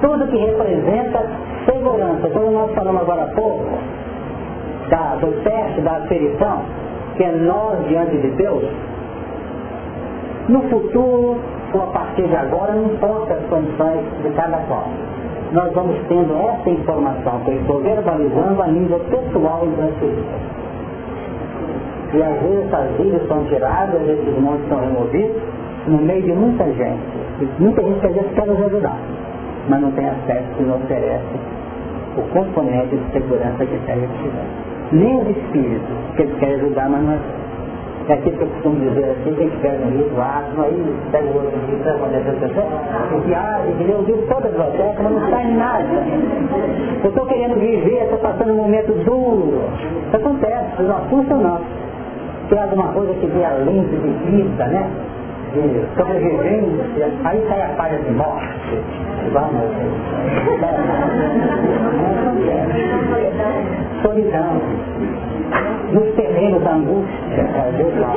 [0.00, 1.26] Tudo que representa
[1.64, 2.28] segurança.
[2.30, 3.78] Como nós falamos agora há pouco,
[4.90, 6.62] da, do teste da aferição,
[7.16, 8.64] que é nós diante de Deus,
[10.48, 11.38] no futuro,
[11.72, 14.88] ou a partir de agora, não importa as condições de cada qual.
[15.52, 20.60] Nós vamos tendo essa informação que eu estou verbalizando a nível pessoal e transferida.
[22.12, 25.42] E às vezes essas ilhas são tiradas, esses montes são removidos,
[25.86, 27.20] no meio de muita gente.
[27.40, 28.98] E muita gente que às vezes quer nos ajudar,
[29.68, 31.38] mas não tem acesso e não oferece
[32.16, 34.69] o componente de segurança que quer tiver.
[34.92, 37.18] Nem os espíritos, que eles querem ajudar, mas não é
[38.10, 41.34] é aquilo que eu costumo dizer assim, quem pega um livro, átomo, aí pega o
[41.34, 42.66] outro livro, para acontecer a pessoa,
[43.16, 45.84] e que ah, e lê o toda a biblioteca, mas não sai nada.
[47.04, 49.62] Eu estou querendo viver, estou passando um momento duro.
[50.06, 51.60] Isso acontece, não assusta não.
[52.48, 54.90] Tem alguma coisa que vem além de vida, né?
[55.50, 58.78] De sobrevivência, aí sai a palha de morte.
[59.32, 59.62] Vamos,
[64.02, 64.60] solidão.
[65.92, 67.42] Nos terrenos da angústia,
[67.76, 68.14] vezes lá,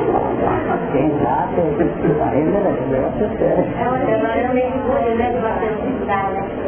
[0.92, 1.48] quem lá,
[2.30, 2.60] ainda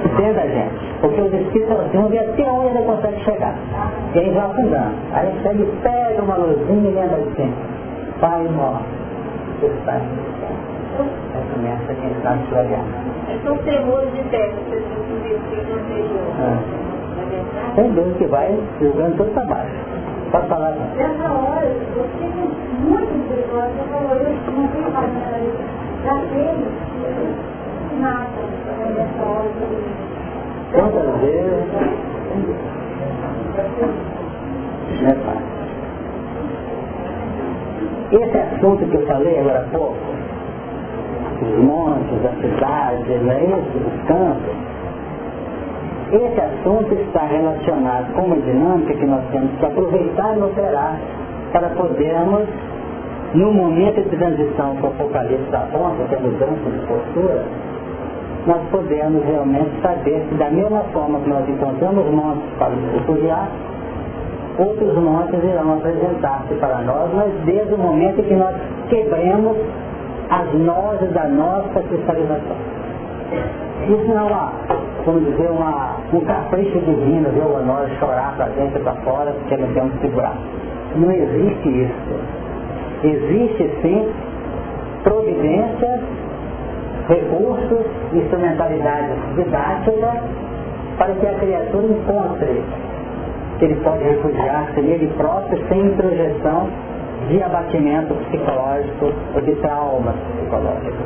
[0.05, 3.55] Entenda, gente, porque os espíritos assim, vão ver até onde ele consegue chegar.
[4.15, 4.95] E aí vai afundando.
[5.13, 7.55] Aí chega e pega uma luzinha e lembra assim,
[8.21, 9.06] Pai nosso,
[9.63, 12.85] Aí começa a entrar no seu olhar.
[13.45, 15.57] São temores de terra, vocês não viram que
[17.75, 19.75] Tem Deus que vai jogando tudo para baixo.
[20.31, 20.73] Pode falar.
[20.97, 25.11] Nessa hora, eu tenho muito misericórdia, eu falo, eu não tenho mais
[26.07, 26.67] já tenho
[28.01, 28.29] nada
[28.95, 29.51] nessa hora.
[30.73, 31.65] Quantas vezes?
[35.03, 35.56] Não é fácil.
[38.13, 39.97] Esse assunto que eu falei agora há pouco,
[41.43, 43.45] os montes, as cidades, não é?
[43.45, 44.55] Os campos,
[46.13, 51.01] esse assunto está relacionado com uma dinâmica que nós temos que aproveitar e operar
[51.53, 52.47] para podermos,
[53.35, 57.45] no momento de transição que o Apocalipse aponta, que é mudança de postura,
[58.47, 63.49] nós podemos realmente saber que da mesma forma que nós encontramos montes para nos refugiar,
[64.59, 68.55] outros montes irão apresentar-se para nós, mas desde o momento em que nós
[68.89, 69.57] quebremos
[70.31, 72.57] as nozes da nossa cristalização.
[73.89, 74.53] Isso não há
[75.07, 79.31] como dizer, uma, um capricho divino, viu, a nós chorar para dentro e para fora,
[79.31, 80.37] porque não temos que segurar.
[80.97, 81.95] Não existe isso.
[83.05, 84.13] Existe sim
[85.05, 86.01] providência,
[87.09, 90.19] recursos, instrumentalidades didáticas
[90.99, 92.65] para que a criatura encontre
[93.59, 96.69] que ele pode refugiar-se nele próprio sem introjeção
[97.29, 101.03] de abatimento psicológico ou de trauma psicológico.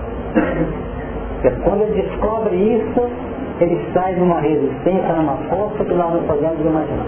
[1.65, 3.11] Quando ele descobre isso,
[3.61, 7.07] ele sai numa resistência, numa força que nós não podemos imaginar.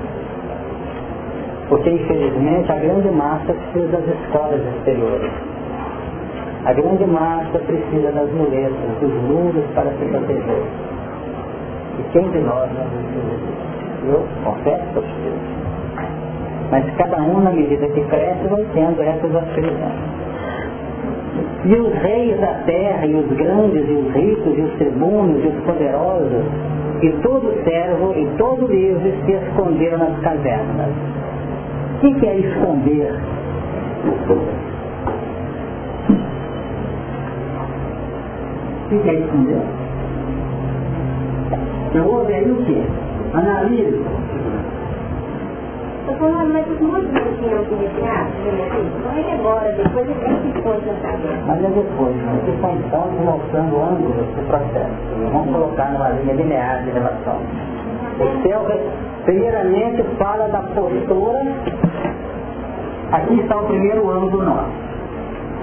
[1.68, 5.31] Porque, infelizmente, a grande massa precisa das escolas exteriores.
[6.64, 10.62] A grande massa precisa das muletas, dos muros para se proteger.
[11.98, 13.71] E quem de nós não precisa disso?
[14.04, 15.62] Eu confesso eu preciso.
[16.70, 20.12] Mas cada um, na medida que cresce, vai tendo essas aspirações.
[21.64, 25.48] E os reis da terra, e os grandes, e os ricos, e os tribunos, e
[25.48, 26.44] os poderosos,
[27.03, 30.90] e todo servo, e todo livre se esconderam nas cavernas.
[31.96, 33.14] O que, é esconder?
[38.86, 39.62] O que, é esconder?
[42.03, 43.11] Vou ver aí o que?
[43.35, 44.05] Analise
[46.03, 48.28] Estou falando, mas os não tinham que retirar,
[49.05, 51.43] não é agora, depois é que depois cabeça.
[51.47, 54.93] Mas é depois, aqui são pontos mostrando ângulos do processo.
[55.33, 57.39] Vamos colocar numa linha linear de relação.
[58.18, 58.66] O céu,
[59.24, 61.41] primeiramente, fala da postura.
[63.12, 64.72] Aqui está o primeiro ângulo nosso.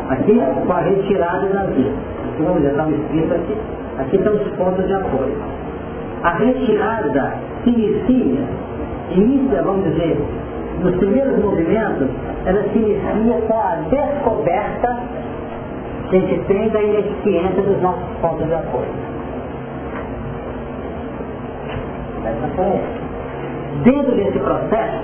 [0.10, 1.92] Aqui, com a retirada da vida.
[2.40, 3.58] Vamos dizer, estamos escrito aqui.
[4.00, 5.59] Aqui estão os pontos de apoio.
[6.24, 8.44] A retirada se inicia,
[9.12, 10.18] inicia, vamos dizer,
[10.84, 12.10] nos primeiros movimentos,
[12.46, 15.00] ela se inicia com a descoberta
[16.10, 19.10] que a gente tem da ineficiência dos nossos pontos de apoio.
[23.84, 25.04] Dentro desse processo,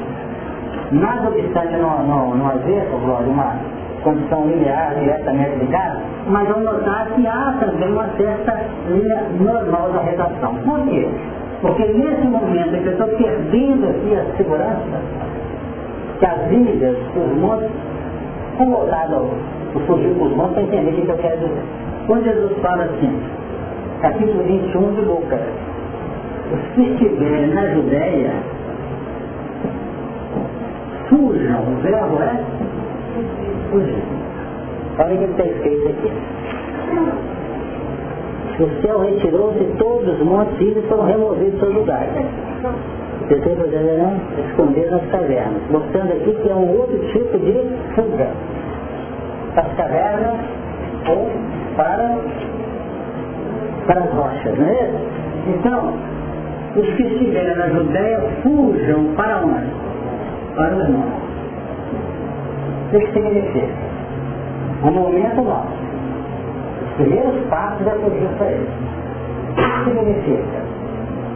[0.91, 3.55] nada obstante no, no, no avesso, Glória, uma
[4.05, 10.01] condição linear diretamente ligada, mas vamos notar que há também uma certa linha normal da
[10.01, 10.55] redação.
[10.63, 11.09] Por quê?
[11.61, 15.01] Porque nesse momento em que eu estou perdendo aqui a segurança,
[16.19, 17.71] que as ilhas, os montes,
[18.57, 21.63] vão voltar o fugir para os montes para entender o que eu quero dizer.
[22.07, 23.19] Quando Jesus fala assim,
[24.01, 25.41] capítulo 21 de Lucas,
[26.53, 28.31] os que estiverem na Judéia,
[31.09, 32.54] fujam, verbo é
[34.97, 36.11] Olha o que está escrito aqui.
[38.57, 42.07] O céu retirou-se todos os montes e foram removidos do lugar.
[43.27, 44.13] Pessoas deverão
[44.47, 47.53] esconder nas cavernas, mostrando aqui que é um outro tipo de
[47.95, 48.29] fuga.
[49.57, 50.39] As cavernas
[51.09, 51.29] ou
[51.75, 52.17] para,
[53.87, 54.89] para as rochas, não é?
[55.47, 55.93] Então,
[56.77, 59.71] os que estiverem na Judéia fujam para onde?
[60.55, 61.34] Para os montes.
[62.95, 63.67] Que significa?
[64.85, 65.67] Um momento nosso.
[66.85, 67.95] Os primeiros passos para
[68.47, 68.69] ele.
[69.49, 70.65] O que significa?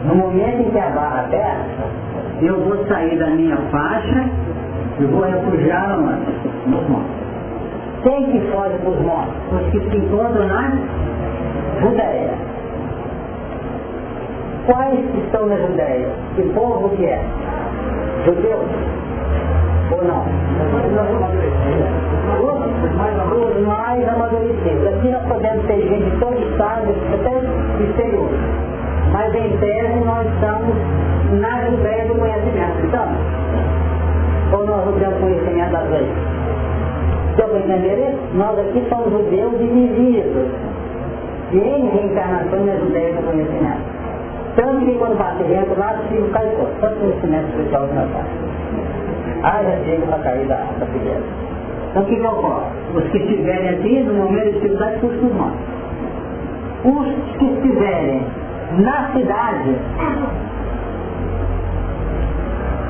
[0.06, 1.84] No momento em que a barra aperta,
[2.40, 4.24] eu vou sair da minha faixa
[5.00, 6.32] e vou refugiar onde?
[6.66, 7.20] Nos montes.
[8.04, 9.34] Quem que foge os montes?
[9.52, 10.72] Os que se encontram na
[11.82, 12.50] Judéia
[14.64, 16.08] Quais estão na Judéia?
[16.36, 17.22] Que povo que é?
[18.24, 18.70] Judeus?
[19.90, 20.24] Ou não?
[23.66, 24.86] Mais amadurecidos.
[24.86, 28.30] Aqui nós podemos ter gente de todo estado, até exterior.
[29.12, 30.74] Mas em tese nós estamos
[31.40, 32.86] na Judéia do conhecimento.
[32.86, 33.08] Então,
[34.52, 36.08] ou nós não temos conhecimento das leis?
[37.36, 38.18] Deu para entender?
[38.34, 40.48] Nós aqui somos judeus divididos.
[41.52, 44.00] E em reencarnação na Judéia do conhecimento.
[44.56, 46.70] Tanto que quando bate vento lá, o filho cai fora.
[46.80, 48.59] Tanto conhecimento especial que nós Ah,
[49.42, 51.20] já chega para cair da, da figueira.
[51.90, 52.66] Então o que que ocorre?
[52.94, 55.52] Os que estiverem aqui, no momento de dificuldade, costumam.
[56.84, 58.26] Os que estiverem
[58.78, 59.76] na cidade,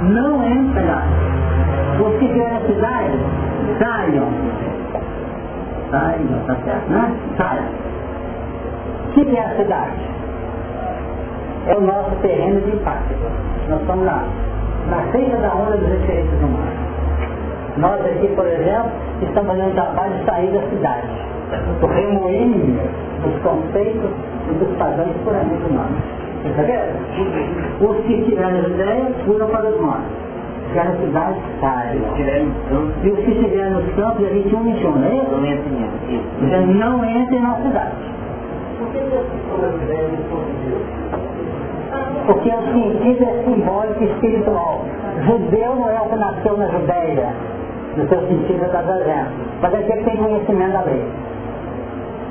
[0.03, 1.03] não entram.
[2.01, 3.19] Os que estiverem na cidade,
[3.79, 4.29] saiam.
[5.91, 7.13] Saiam, tá certo, né?
[7.37, 7.65] Saiam.
[9.13, 10.11] Que é a cidade?
[11.67, 13.15] é o nosso terreno de impacto.
[13.69, 14.25] Nós estamos na,
[14.89, 16.91] na frente da onda dos referentes humanos.
[17.77, 18.91] Nós aqui, por exemplo,
[19.23, 21.09] estamos fazendo o trabalho de sair da cidade,
[21.81, 22.79] do remoinho
[23.23, 24.11] dos conceitos
[24.51, 25.99] e dos padrões puramente humanos.
[26.45, 26.97] Está vendo?
[27.81, 30.31] Os que tiveram ideia, foram para os mortos.
[30.73, 32.01] Que na cidade, saem.
[33.03, 35.31] E os que estiverem nos campos, a gente um mentiu, não é isso?
[36.79, 37.97] Não entrem na cidade.
[38.79, 38.99] Por que
[42.27, 44.81] porque o sentido é simbólico e espiritual.
[45.27, 47.29] Judeu não é o que nasceu na Judéia,
[47.97, 49.27] no seu sentido da dizendo,
[49.61, 51.05] mas é aquele que tem conhecimento da lei.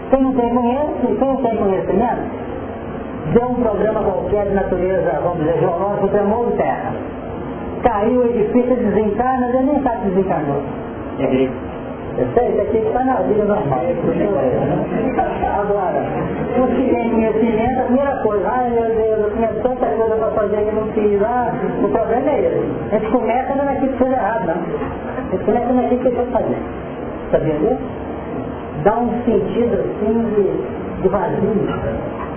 [0.10, 2.22] Quem não tem conhecimento, quem tem conhecimento,
[3.34, 6.94] deu um programa qualquer de natureza, vamos dizer, geológico, tremor de terra.
[7.84, 10.62] Caiu o edifício, desencarna, ele nem sabe que desencarnou.
[11.20, 11.50] É
[12.24, 13.80] isso aqui está na vida normal.
[15.60, 16.04] Agora,
[16.58, 20.32] os que têm conhecimento, a primeira coisa, ai meu Deus, eu tinha tanta coisa para
[20.32, 21.54] fazer que não fiz, ah,
[21.84, 22.96] o problema é esse.
[22.96, 24.56] A gente começa não é que fez errado, não.
[24.56, 26.90] A gente começa naquilo que eu estou fazendo.
[27.32, 27.78] Sabia disso?
[28.84, 32.29] Dá um sentido assim de, de vazio.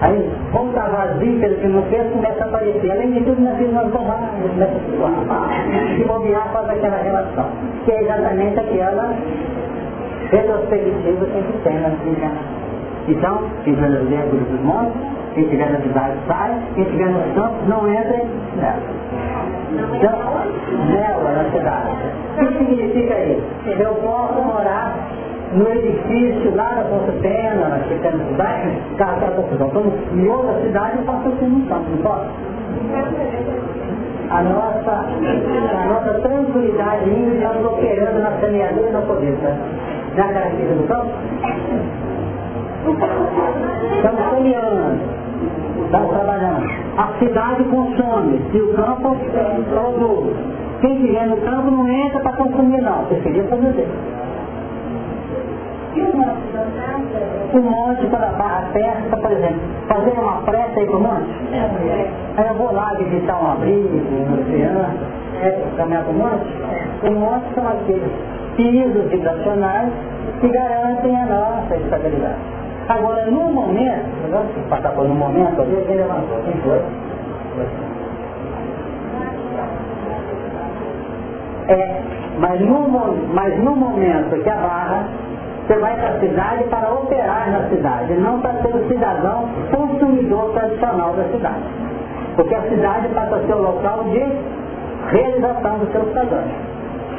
[0.00, 2.90] Aí, como está vazio pelo que não fez, começa a aparecer.
[2.90, 7.46] Além de tudo, nós vimos bobagens, começa a se bobear faz aquela relação.
[7.84, 9.14] Que é exatamente aquela
[10.30, 12.64] retrospectiva que a gente tem na encarnação.
[13.06, 15.00] Então, quem tiver nas vergas dos montes,
[15.34, 18.24] quem tiver na cidade sai, quem tiver nos campos não entra
[18.56, 18.82] nela.
[19.94, 20.12] Então,
[20.88, 21.90] nela, na cidade.
[22.38, 23.42] O que significa isso?
[23.78, 24.96] Eu posso morar
[25.54, 29.68] no edifício lá da Ponta Pena, na Chicana Cidade, para confusão.
[29.68, 32.26] Então, em outra cidade eu faço assim não posso?
[34.30, 39.56] A nossa, a nossa tranquilidade ainda estamos operando na semeadura e na colheita.
[40.16, 41.10] Na característica do campo?
[43.96, 45.00] Estamos semeando,
[45.84, 46.84] estamos trabalhando.
[46.96, 49.16] A cidade consome, e o campo
[49.70, 50.36] produz.
[50.80, 53.86] Quem estiver no campo não entra para consumir não, preferia produzir.
[57.52, 61.30] O monte para a festa, por exemplo, fazer uma prece aí pro monte.
[62.36, 64.98] Aí eu vou lá visitar um abrigo, um oceano,
[65.40, 66.46] é, caminhar pro monte.
[67.04, 68.10] O monte são aqueles
[68.56, 69.92] pisos vibracionais
[70.40, 72.38] que garantem a nossa estabilidade.
[72.88, 76.82] Agora, no momento, vamos passar por um momento, ali, ele levantou, quem foi?
[81.68, 82.02] É,
[82.38, 82.88] mas no,
[83.32, 85.06] mas no momento que a barra,
[85.66, 90.52] você vai para a cidade para operar na cidade, não para ser o cidadão consumidor
[90.52, 91.64] tradicional da cidade.
[92.36, 94.22] Porque a cidade passa a ser o local de
[95.10, 96.52] realização dos seus padrões.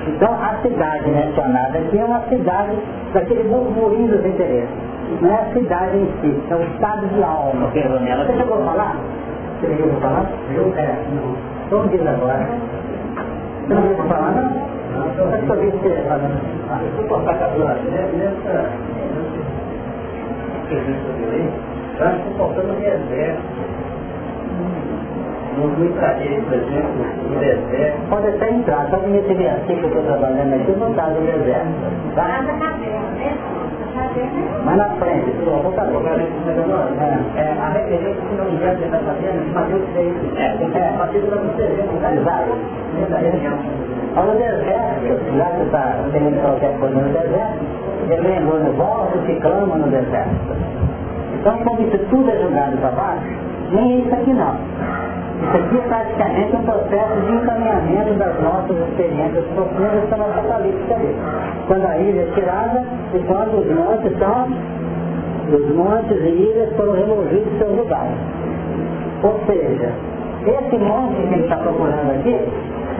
[0.07, 2.77] Então a cidade mencionada aqui é uma cidade
[3.13, 4.69] daquele burburinho dos interesses.
[5.21, 7.71] Não é a cidade em si, é o estado de alma.
[7.71, 8.95] Você chegou a falar?
[9.59, 10.25] Você chegou a falar?
[10.53, 10.73] Eu?
[10.77, 11.35] É, não.
[11.71, 12.47] Vamos dizer agora.
[13.67, 14.74] Você não ouviu falar, não?
[14.95, 15.13] Não,
[16.07, 16.39] falando.
[16.69, 17.65] Ah, eu vou cortar a cabelo.
[17.65, 18.69] Nessa...
[20.63, 21.51] Entrevista dele,
[21.99, 23.65] eu acho que faltando reserva
[25.57, 28.09] no Itaí, por exemplo, no deserto.
[28.09, 31.07] Pode até entrar, só que me teve assim que eu estou trabalhando aqui, não está
[31.07, 32.15] no deserto.
[32.15, 32.41] Tá?
[34.63, 38.85] Mas na frente, tu vou botar é, é, a referência, se não me engano, você
[38.85, 40.13] está fazendo, Mateus 6.
[40.37, 42.51] É, é, Mateus está você vendo, exato.
[44.17, 47.65] Olha o deserto, já que está tendo qualquer coisa no deserto,
[48.09, 50.55] ele lembrou no voto que clama no deserto.
[51.39, 53.27] Então, como isso tudo é jogado para baixo,
[53.71, 55.04] nem é isso aqui não.
[55.35, 61.15] Isso aqui é praticamente um processo de encaminhamento das nossas experiências profundas nossa apocalíptica ali.
[61.67, 62.83] Quando a ilha é tirada
[63.13, 64.47] e quando os montes são,
[65.53, 68.17] os montes e ilhas foram removidos de seus lugares.
[69.23, 69.91] Ou seja,
[70.47, 72.39] esse monte que ele está procurando aqui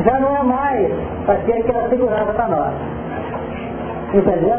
[0.03, 0.91] já não é mais
[1.27, 2.73] aquele que era segurança para nós.
[4.13, 4.57] Entendeu?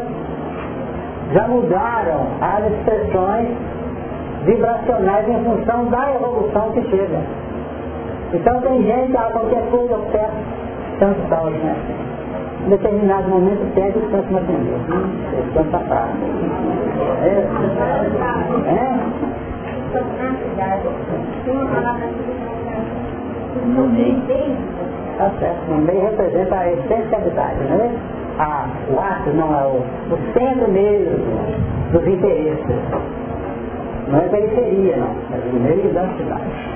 [1.33, 3.49] Já mudaram as expressões
[4.45, 7.46] vibracionais em função da evolução que chega.
[8.33, 10.35] Então tem gente, a qualquer coisa eu peço
[10.99, 11.77] tanto saúde, né?
[12.67, 14.81] Em determinado momento pede o tanto atender.
[15.55, 16.11] Tanta paz.
[17.23, 17.47] É?
[18.67, 18.99] É?
[25.19, 27.91] Tá certo, no meio representa a essencialidade, né?
[28.39, 31.17] Ah, o ato não é o, o centro mesmo
[31.93, 32.77] dos interesses.
[34.09, 35.09] Não é periferia, não.
[35.33, 36.76] É o meio da cidade.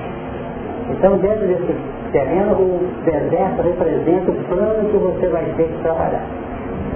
[0.91, 1.75] Então, dentro desse
[2.11, 6.25] terreno, o deserto representa o plano que você vai ter que trabalhar.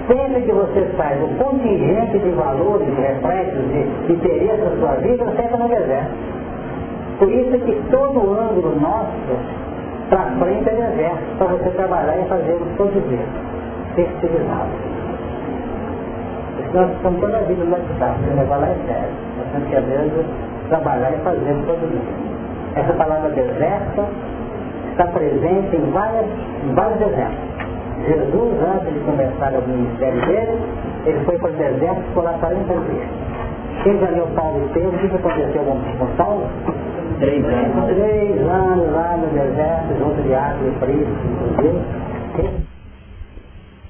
[0.06, 3.62] Sempre que você faz o contingente de valores, de reflexos,
[4.06, 6.10] de interesse da sua vida, você entra no deserto.
[7.18, 9.66] Por isso que todo ângulo nosso
[10.10, 13.26] para frente é deserto, para você trabalhar e fazer o produzir,
[13.94, 14.70] fertilizado.
[16.74, 19.08] Nós estamos toda a vida lá de você levar lá é sério.
[19.38, 20.26] Nós temos que, às vezes,
[20.68, 22.35] trabalhar e fazer o produzir.
[22.76, 24.04] Essa palavra deserto
[24.90, 26.26] está presente em, várias,
[26.62, 27.56] em vários exemplos.
[28.06, 30.60] Jesus, antes de começar o ministério dele,
[31.06, 33.08] ele foi para o deserto por lá 40 dias.
[33.82, 36.46] Quem já leu Paulo e Pedro, o que aconteceu com Paulo?
[37.18, 37.94] Três anos.
[37.94, 41.06] Três anos lá no deserto, junto de água e frio,
[41.50, 42.66] inclusive.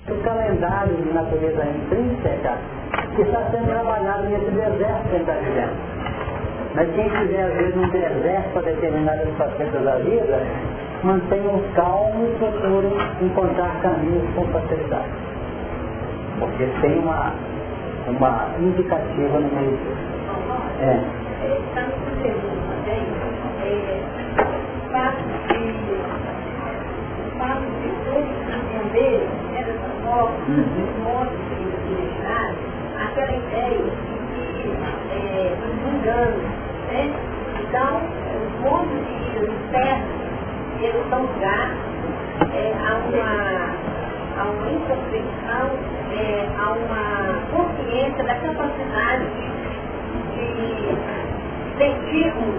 [0.09, 2.53] O calendário de natureza intrínseca
[3.17, 6.06] que está sendo trabalhado nesse deserto que está vivendo.
[6.77, 10.43] Mas quem estiver, às vezes, num deserto para determinadas facetas da vida,
[11.03, 15.09] mantenham calmo e procurem encontrar caminhos com facilidade.
[16.39, 17.33] Porque tem uma,
[18.09, 20.07] uma indicativa no meio disso.
[20.83, 21.01] É.
[31.37, 32.55] De imaginar,
[33.03, 34.17] aquela ideia de
[34.63, 34.69] que
[35.13, 36.66] é, os mundanos
[36.97, 37.13] né?
[37.61, 38.01] Então,
[38.43, 40.09] os pontos de externos,
[40.81, 41.77] eles estão ligados
[42.55, 43.31] é, a, uma,
[44.39, 45.65] a uma introspecção,
[46.13, 47.05] é, a uma
[47.53, 49.25] consciência da capacidade
[50.35, 50.47] de
[51.79, 52.55] sentirmos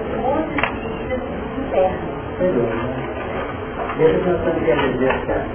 [0.00, 1.14] os pontos de vista
[1.58, 2.14] internos.
[3.98, 5.46] Deixa eu pensar dizer, cara.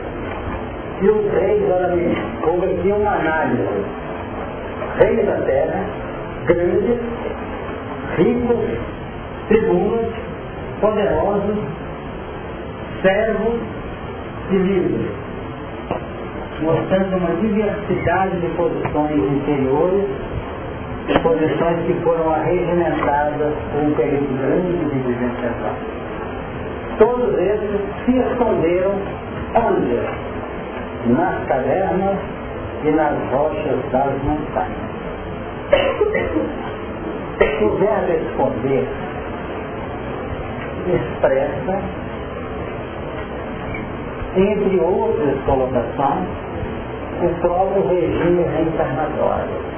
[1.00, 1.96] Se os reis, olha
[2.46, 3.64] houve aqui uma análise.
[4.98, 5.86] Reis da terra,
[6.46, 7.00] grandes,
[8.18, 8.60] ricos,
[9.48, 10.14] tribunos,
[10.82, 11.60] poderosos,
[13.02, 13.60] servos
[14.52, 15.08] e livres,
[16.62, 20.06] mostrando uma diversidade de posições interiores,
[21.24, 25.52] posições que foram arregimentadas por um período grande de vivência.
[27.00, 28.94] Todos esses se esconderam
[29.56, 30.00] onde?
[31.08, 32.18] Nas cavernas
[32.84, 34.90] e nas rochas das montanhas.
[37.40, 38.88] O verbo esconder
[40.88, 41.82] expressa,
[44.36, 46.28] entre outras colocações,
[47.22, 49.70] o próprio regime reencarnatório.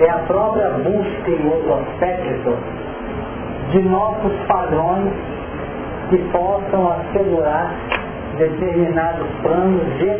[0.00, 2.56] É a própria busca em outro aspecto
[3.70, 5.12] de nossos padrões
[6.10, 7.72] que possam assegurar
[8.36, 10.16] determinados planos de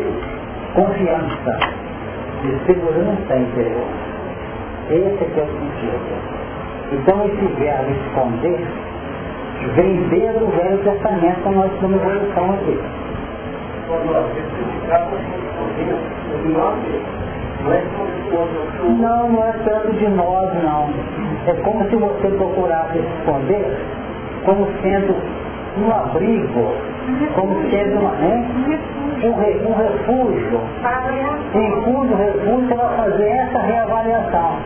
[0.75, 1.59] confiança,
[2.43, 4.08] de segurança interior.
[4.91, 6.39] Esse é que é o sentido.
[6.93, 8.67] Então esse verbo esconder
[9.75, 12.79] vem desde o Velho Testamento com nós estamos evolução aqui.
[18.99, 20.89] Não, não é tanto de nós não.
[21.47, 23.77] É como se você procurasse esconder
[24.45, 25.15] como sendo
[25.79, 26.73] um abrigo,
[27.35, 28.79] como sendo uma, né?
[29.25, 30.61] Um, um refúgio,
[31.55, 34.57] em cujo refúgio vai fazer essa reavaliação.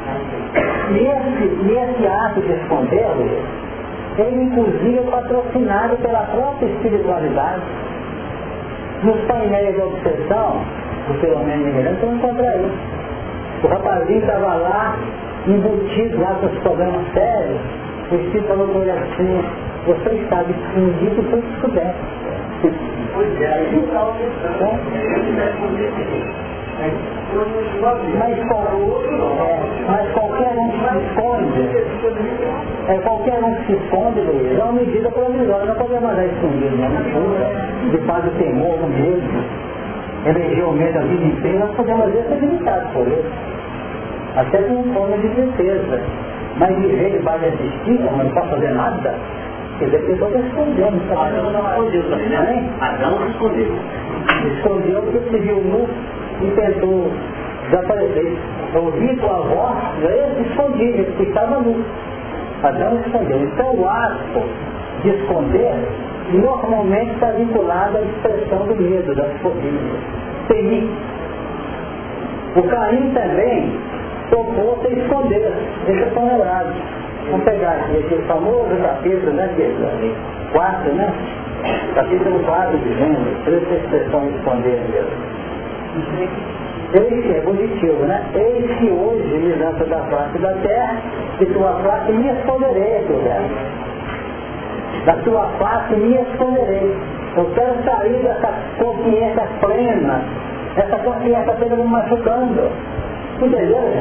[0.90, 3.30] E esse, e esse ato de escondê-lo,
[4.18, 7.62] ele inclusive é patrocinado pela própria espiritualidade.
[9.02, 10.60] Nos painéis de obsessão,
[11.08, 13.02] do Filomeno Mineirão, você não encontra isso.
[13.64, 14.96] O rapazinho estava lá,
[15.46, 17.60] embutido lá com os problemas sérios,
[18.10, 19.44] o Espírito falou com ele assim,
[19.86, 21.96] você estava escondido por descoberto.
[26.80, 26.90] É,
[28.18, 31.60] mas, qual, é, mas qualquer um se esconde,
[32.88, 36.88] é, qualquer um se esconde, Luiz, é uma medida provisória, não podemos mandar escondido, né?
[37.90, 39.44] De paz do temor, no medo,
[40.26, 43.24] eleger o medo a vida inteira, nós podemos às vezes ser por ele.
[44.36, 46.00] Até com um forma de certeza.
[46.58, 49.14] Mas viver debaixo desse estigma, não pode fazer nada,
[49.82, 51.18] quer dizer, a pessoa está escondendo.
[51.18, 52.70] Adão não escondeu também, né?
[52.80, 53.72] Adão escondeu.
[54.54, 55.88] Escondeu porque se viu nu
[56.42, 57.10] e tentou
[57.70, 58.36] desaparecer.
[58.74, 61.84] Ouvi tua voz, eu escondi, ele estava nu.
[62.62, 63.42] Adão escondeu.
[63.42, 64.42] Então o ato
[65.02, 65.74] de esconder
[66.32, 69.74] normalmente está vinculado à expressão do medo, das fobias.
[70.48, 70.88] Temer.
[72.54, 73.72] O Caim também
[74.30, 75.52] propôs a esconder.
[75.88, 76.74] Eles estão lembrados.
[77.30, 81.12] Vamos pegar aqui aquele famoso capítulo, né, que 4, é né?
[81.94, 85.32] Capítulo 4 de Gênesis, três expressões esconder mesmo.
[86.94, 88.22] Eis é positivo, né?
[88.34, 90.96] Eis que hoje me lança da face da terra,
[91.40, 93.22] e tua face me esconderei, Deus.
[95.06, 96.96] Da tua face me esconderei.
[97.36, 100.22] Eu quero sair dessa consciência plena,
[100.76, 102.70] essa consciência plena me machucando.
[103.40, 103.94] Entendeu,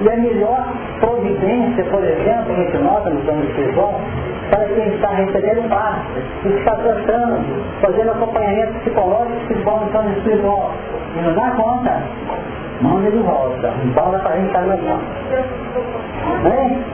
[0.00, 4.00] E a melhor providência, por exemplo, que nota no plano espiritual,
[4.50, 10.70] para quem está recebendo parte, que está tratando, fazendo acompanhamento psicológico espiritual no plano espiritual.
[11.16, 12.02] E não dá conta,
[12.80, 15.00] manda de volta, embora para a gente estar na mão.
[16.42, 16.84] Né?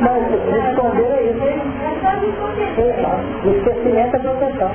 [0.00, 0.22] Mas
[0.68, 1.42] esconder é isso.
[3.48, 4.70] Esquecimento é proteção.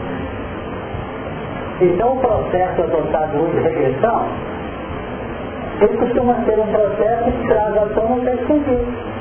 [1.81, 4.25] Então o processo adotado hoje de regressão,
[5.81, 9.17] ele costuma ser um processo que traz à tona o escondido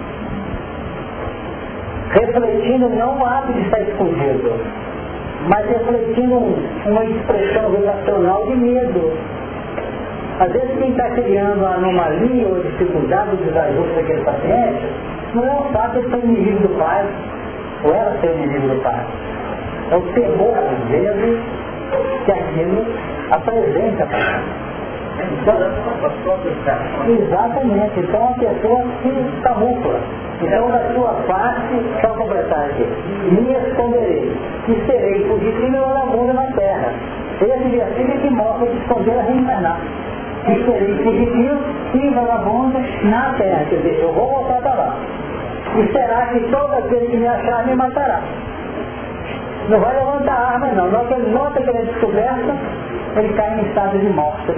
[2.11, 4.53] refletindo não o ato de estar escondido,
[5.49, 6.37] mas refletindo
[6.87, 9.13] uma expressão relacional de medo.
[10.39, 14.87] Às vezes quem está criando a anomalia ou dificuldade ou desajuste daquele paciente
[15.35, 17.07] não é o fato de ser inimigo do pai,
[17.85, 19.07] ou ela ser inimigo do pai.
[19.91, 21.41] É o temor, às vezes,
[22.25, 22.85] que aquilo
[23.31, 24.66] apresenta para então,
[27.09, 28.01] exatamente.
[28.01, 30.01] Então a pessoa se camufla.
[30.41, 32.85] Então da sua parte, só completar aqui,
[33.31, 34.37] me esconderei
[34.69, 36.93] e serei fugitivo e vagabundo na terra.
[37.41, 39.81] Esse versículo é que mostra que esconder a reencarnar.
[40.49, 41.59] E serei fugitivo
[41.95, 43.65] e vagabundo na terra.
[43.71, 44.97] Quer dizer, eu vou voltar para lá.
[45.77, 48.21] E será que todo aquele que me achar me matará.
[49.69, 50.87] Não vai levantar arma não.
[50.87, 52.55] Ele nota que ele é descoberto,
[53.17, 54.53] ele cai em estado de morte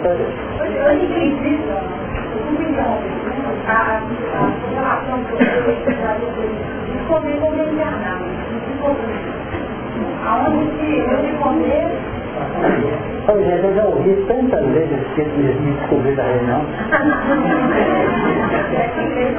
[11.08, 11.86] de me comer
[13.26, 16.64] Pois é, eu já ouvi tantas vezes que me descobriram da reunião.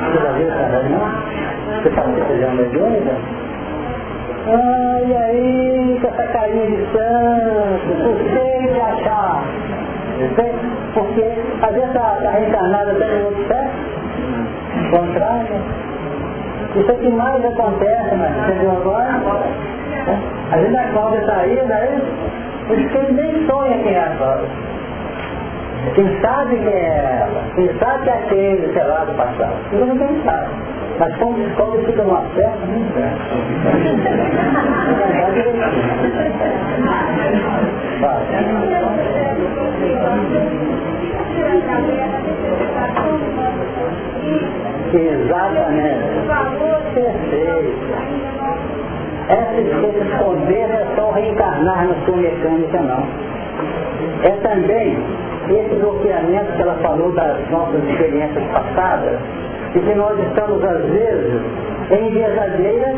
[0.05, 1.11] Você já viu essa reunião?
[1.81, 3.15] Você participa de uma mediúnica?
[4.51, 9.43] Ah, e aí, com essa carinha de santo, você de achar.
[10.93, 11.21] Porque
[11.61, 15.55] às vezes está tá reencarnada até no outro sexo, contrário.
[16.75, 19.21] Isso é que mais acontece, mas viu agora?
[20.51, 22.01] A gente da Cláudia está aí, né?
[22.67, 24.47] Porque ele nem sonha quem é a sogra.
[25.95, 29.55] Quem sabe quem é ela, quem sabe que é aquele, sei lá, do passado.
[29.71, 30.47] Isso ninguém sabe.
[30.99, 33.13] Mas como descobre, fica numa festa, não é.
[44.93, 46.03] Exatamente.
[46.93, 47.79] Perfeito.
[49.29, 53.03] Essa esconder é só reencarnar na sua mecânica, não.
[54.23, 54.97] É também
[55.53, 59.19] esse bloqueamento que ela falou das nossas experiências passadas,
[59.75, 61.41] e que nós estamos, às vezes,
[61.91, 62.95] em verdadeiras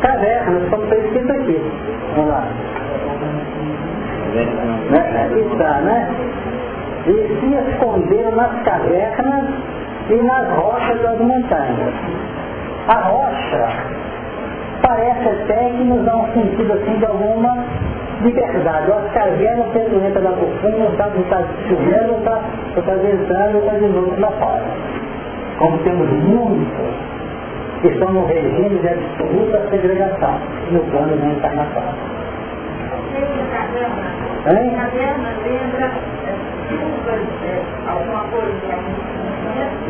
[0.00, 1.60] cavernas, como está escrito aqui.
[2.14, 2.44] Vamos lá.
[4.90, 5.30] Né?
[5.52, 6.08] Está, né?
[7.06, 9.44] E se esconderam nas cavernas
[10.10, 11.94] e nas rochas das montanhas.
[12.88, 13.68] A rocha
[14.82, 17.64] parece até que nos dá um sentido assim de alguma
[18.20, 18.92] liberdade.
[18.92, 22.40] As cavernas, você entra lá por fundo, não sabe se está chovendo ou está,
[22.76, 24.64] está ventando ou está de novo lá fora.
[25.58, 27.08] Como temos muitos
[27.80, 30.40] que estão no regime de absoluta segregação
[30.70, 31.82] no plano da encarnação.
[34.46, 34.70] Hein?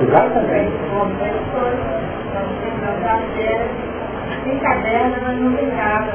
[0.02, 0.72] Exatamente.
[4.48, 6.10] Tem caderno, mas não tem casa,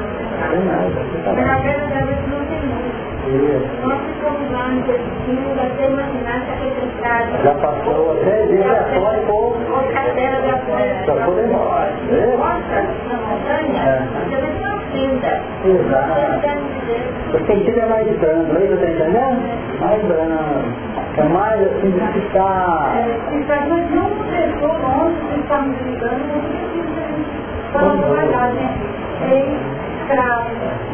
[0.50, 0.90] não nada.
[1.24, 3.86] Mas na verdade não tem muito.
[3.86, 7.30] Nós ficamos lá no destino da terminante acreditada.
[7.44, 9.56] Já passou até dia fora e pouco.
[9.56, 11.04] O caderno da fora.
[11.06, 11.92] Já foi embora.
[12.36, 12.78] Nossa,
[13.08, 15.32] na montanha, você vai ter uma fenda.
[15.64, 16.18] Exato.
[17.34, 19.42] O sentido é mais brando, aí tá entendendo?
[19.80, 20.94] Mais brando.
[21.16, 22.94] É mais assim de ficar.
[23.30, 27.43] Então, mas não pessoa longe de estarmos ligando,
[27.74, 28.70] Vamos guardar, né?
[29.18, 29.58] Tem
[29.98, 30.48] escravo,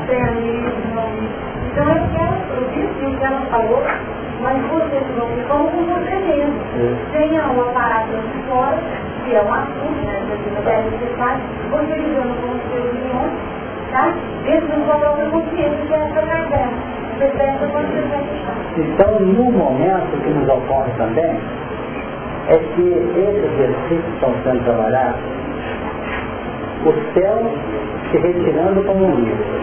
[0.07, 0.72] tem amigos,
[1.70, 2.41] Então eu quero,
[2.72, 3.83] disse o que ela falou,
[4.41, 6.59] mas vocês vão como com você mesmo.
[7.12, 8.78] Tenha um aparato de fora,
[9.24, 10.24] que é um assunto, né?
[10.31, 13.33] Você deve necessário, você ligando com os seus milhões,
[13.93, 14.14] tá?
[14.45, 17.01] Dentro do da consciência que é essa caverna.
[18.78, 21.39] Então, no momento que nos ocorre também,
[22.49, 25.20] é que esses exercícios estão sendo trabalhados
[26.85, 27.39] o céu
[28.11, 29.61] se retirando como um livro.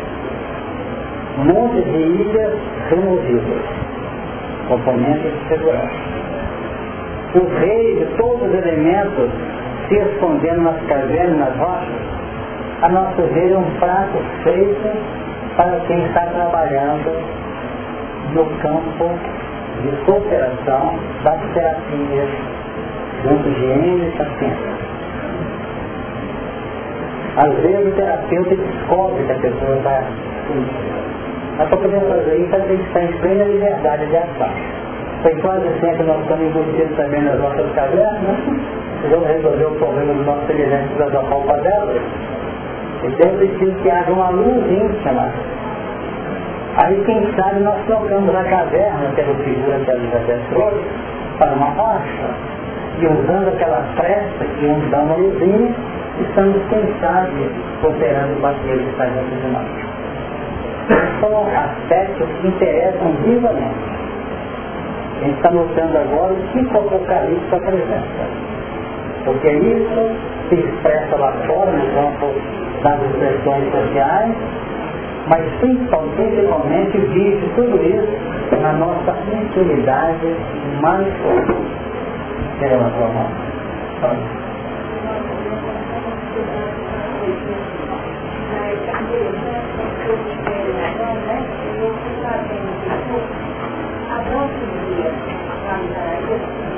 [1.38, 2.54] Montes de ilhas
[2.90, 3.64] removidas,
[4.68, 6.18] componentes de segurança.
[7.36, 9.30] Os reis de todos os elementos
[9.88, 12.18] se escondendo nas cavernas, nas rochas,
[12.82, 14.90] a nosso ver é um prato feito
[15.56, 17.12] para quem está trabalhando
[18.34, 19.10] no campo
[19.82, 22.30] de cooperação das terapias
[23.24, 24.97] junto de e pacientes.
[27.38, 30.04] Às vezes o terapeuta descobre que a pessoa está
[31.58, 34.50] Mas para poder fazer isso, a gente está em plena liberdade de ação.
[35.22, 38.60] Foi quase sempre nós estamos embutidos também nas nossas cavernas, né?
[39.10, 41.96] vamos resolver o problema do nosso semelhante da falta dela.
[43.04, 45.32] Então é preciso que haja uma luz íntima.
[46.78, 50.86] Aí quem sabe nós trocamos a caverna pela figura que a Elizabeth trouxe
[51.38, 52.58] para uma rocha.
[53.00, 55.72] E usando aquela fresta que nos dá uma luzinha,
[56.20, 59.68] estamos, quem sabe, cooperando com aquele que está dentro de nós.
[61.22, 63.98] São aspectos que interessam vivamente.
[65.18, 68.48] A gente está notando agora o que o Apocalipse apresenta.
[69.26, 70.16] Porque isso
[70.50, 72.34] se expressa lá fora, no campo
[72.82, 74.36] das expressões sociais,
[75.28, 80.36] mas principalmente vive tudo isso na nossa intimidade
[80.82, 81.87] mais forte.
[82.60, 83.30] Quero uma tua mão.
[94.10, 95.82] Adão queria cantar
[96.28, 96.78] Jesus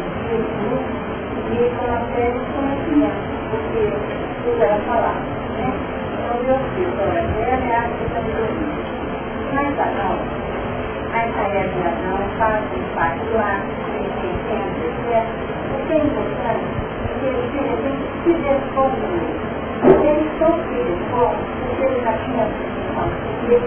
[11.13, 12.63] a porque disse, olha, é a de Adão, faz
[12.95, 15.25] parte do ato, tem tempo, etc.
[15.73, 16.79] O que é importante
[17.19, 19.49] que ele se descobrir
[19.79, 22.47] eles são filhos bons, porque eles já tinham
[22.95, 23.59] porque,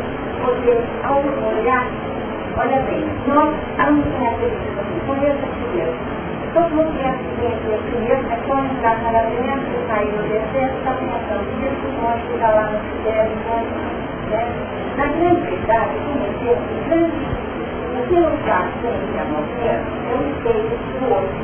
[0.45, 1.87] porque ao olhar,
[2.59, 5.95] olha bem, nós vamos ter a conheça primeiro.
[6.53, 11.49] Todo mundo que é primeiro é só entrar na labirinto, sair no deserto, está pensando,
[11.65, 14.02] isso pode ficar lá no cemitério,
[14.33, 14.49] né?
[14.97, 17.43] Na grande verdade, conhecer o grande
[17.93, 20.69] o que não está sempre a morrer é o espelho
[20.99, 21.37] do outro.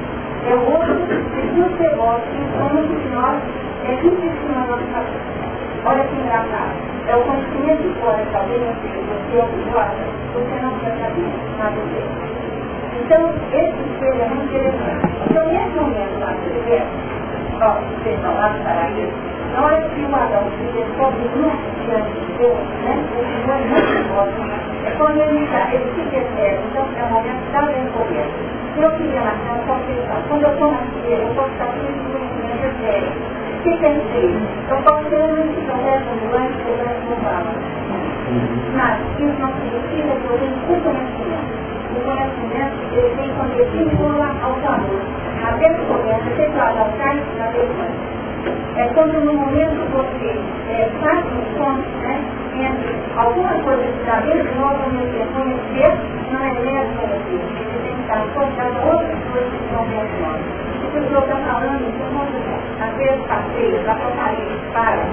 [0.48, 3.38] É o outro que nos demonstra que somos nós
[3.84, 5.38] é tudo isso na nossa cabeça.
[5.84, 6.72] Olha que engraçado.
[7.06, 9.94] É o conhecimento fora talvez você agora,
[10.34, 11.28] você não quer saber
[11.58, 12.28] nada dele.
[13.04, 15.06] Então, esse espelho é muito interessante.
[15.30, 16.82] Então, nesse momento lá que ele
[17.60, 19.12] ó, vocês estão lá para isso,
[19.54, 24.90] na hora que o Adão se descobre muito diante né, o é muito forte, é
[24.96, 28.58] quando ele, está, ele se percebe, então é o momento da descoberta.
[28.78, 30.22] Eu queria marcar uma questão.
[30.28, 33.10] Quando eu estou na feira, eu posso estar tudo de conhecimento sério.
[33.58, 34.70] O que?
[34.70, 37.54] Eu posso ter uma bicicleta ambulante que eu não bala.
[38.74, 41.77] Mas isso não significa que eu tenho o conhecimento.
[41.90, 45.00] O conhecimento, ele tem quando estimula ao valor.
[45.44, 48.18] A descoberta, efetuada ao cais da verdade.
[48.76, 50.38] É quando no momento você
[50.70, 52.20] é, faz um ponto né,
[52.54, 55.96] entre alguma coisa que está dentro de nós, mesmo tempo conhecer,
[56.32, 57.68] não é mesmo conhecer
[58.08, 60.40] está contando outras coisas que estão dentro de nós.
[60.80, 61.84] O que o senhor está falando,
[62.80, 65.04] às vezes passeios, apocalipse para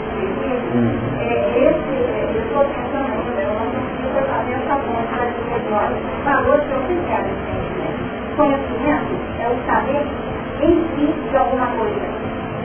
[0.74, 0.96] hum.
[1.20, 5.70] é, esse, eu estou pensando ainda, eu não consigo fazer essa ponte para dizer de
[5.70, 5.92] nós,
[6.24, 9.16] valores que eu fizeram conhecimento.
[9.40, 10.06] é o saber
[10.62, 12.02] em si de alguma coisa.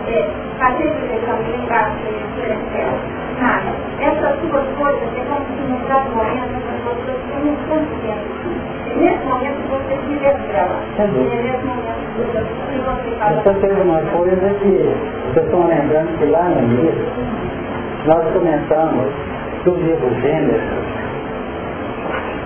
[0.07, 3.71] É, fazer direção de lembrar de nada.
[4.01, 8.41] Essas duas coisas é como se no próprio momento duas coisas têm um tanto dentro
[8.97, 10.77] Nesse momento você se revela.
[10.99, 12.01] Nesse momento
[13.45, 14.95] você teve uma coisa que
[15.33, 17.07] vocês estão lembrando que lá no livro
[18.07, 19.13] nós comentamos
[19.63, 20.63] que o livro Gênesis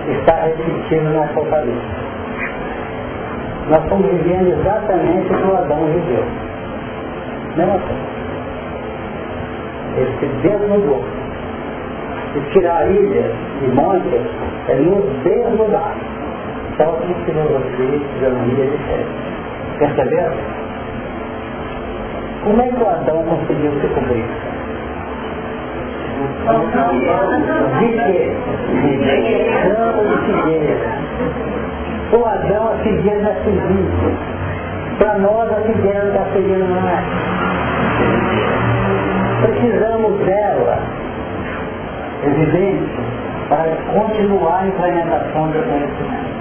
[0.07, 2.04] está repetindo no Apocalipse.
[3.69, 6.23] Nós estamos vivendo exatamente o que o Adão viveu.
[7.57, 8.15] Mesma coisa.
[9.97, 11.03] Ele se desnudou.
[12.35, 14.21] E tirar ilhas e montes
[14.67, 15.95] é nos desnudar
[16.77, 19.05] só com filosofia, fisionomia de fé.
[19.79, 20.37] Perceberam?
[22.43, 24.25] Como é que o Adão conseguiu se cobrir?
[27.79, 28.31] De quê?
[28.81, 28.93] De
[29.63, 30.77] campo de figueira.
[32.13, 34.35] O Adão, a figueira da figueira.
[34.99, 37.03] Para nós, a figueira da figueira não é.
[39.41, 40.79] Precisamos dela,
[42.23, 42.89] evidente,
[43.49, 46.35] para continuar a implementação do conhecimento.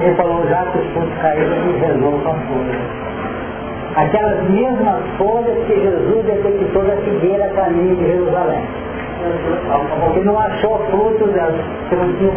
[0.00, 3.02] Ele falou, já que os frutos caíram, resolvam as folhas.
[3.96, 8.62] Aquelas mesmas folhas que Jesus detectou da figueira caminho de Jerusalém.
[10.04, 12.32] Porque não achou frutos delas, que não tinha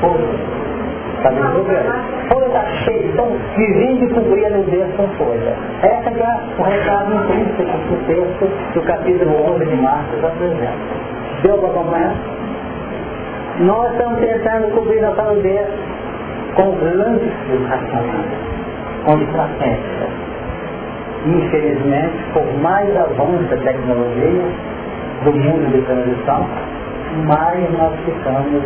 [0.00, 0.75] folhas.
[1.26, 2.28] Está vendo?
[2.28, 5.56] Folha está cheia, então vivendo e cobria no dedo com folha.
[5.82, 10.78] Essa é o recado intrínseco do texto do capítulo 11 de Marcos está presente.
[11.42, 12.14] Deu para acompanhar?
[13.58, 15.66] Nós estamos tentando cobrir nossa nudez
[16.54, 18.26] com lances racionais,
[19.04, 20.08] com estratégia.
[21.26, 24.44] Infelizmente, por mais avanço da tecnologia
[25.24, 26.46] do mundo de transição,
[27.26, 28.62] mais nós ficamos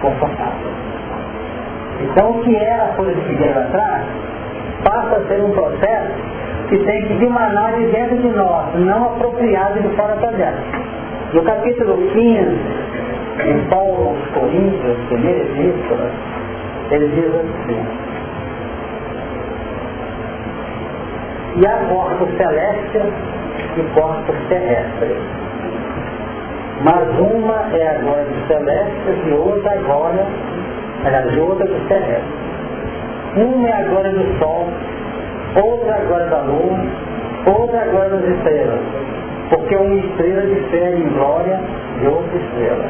[0.00, 0.91] confortáveis.
[2.00, 4.02] Então, o que era a folha de figueira atrás,
[4.84, 6.12] passa a ser um processo
[6.68, 10.62] que tem que emanar de dentro de nós, não apropriado de fora para dentro.
[11.34, 12.58] No capítulo 15,
[13.44, 16.10] em Paulo aos Coríntios, primeira epístola,
[16.90, 18.12] ele diz assim,
[21.56, 23.02] e há corpos celestes
[23.76, 25.16] e corpos terrestres.
[26.82, 30.26] Mas uma é agora dos celestes e outra agora,
[31.04, 32.52] aliás, outra dos terrestres.
[33.36, 34.68] Uma é agora do sol,
[35.56, 36.78] outra agora da lua,
[37.46, 38.80] outra agora das estrelas.
[39.50, 41.60] Porque uma estrela difere em glória
[41.98, 42.84] de outra estrela.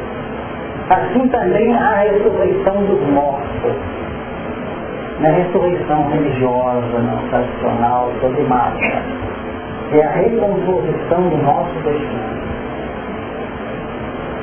[0.91, 3.73] Assim também a ressurreição dos mortos.
[5.21, 9.03] Não é ressurreição religiosa, não tradicional, dogmática.
[9.93, 12.52] É a recomposição do nosso destino.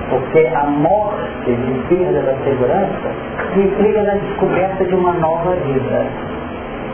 [0.09, 3.09] Porque a morte de perda da segurança
[3.55, 6.05] implica na descoberta de uma nova vida.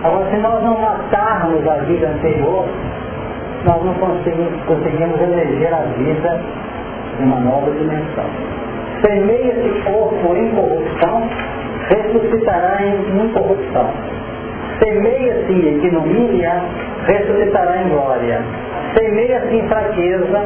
[0.04, 2.66] Agora, se nós não matarmos a vida anterior,
[3.66, 6.42] nós não conseguimos, conseguimos eleger a vida
[7.18, 8.26] de uma nova dimensão
[9.06, 11.30] semeia-se corpo em corrupção,
[11.90, 13.90] ressuscitará em incorrupção.
[14.80, 16.62] Semeia-se ignomínia,
[17.06, 18.42] ressuscitará em glória.
[18.98, 20.44] Semeia-se em fraqueza,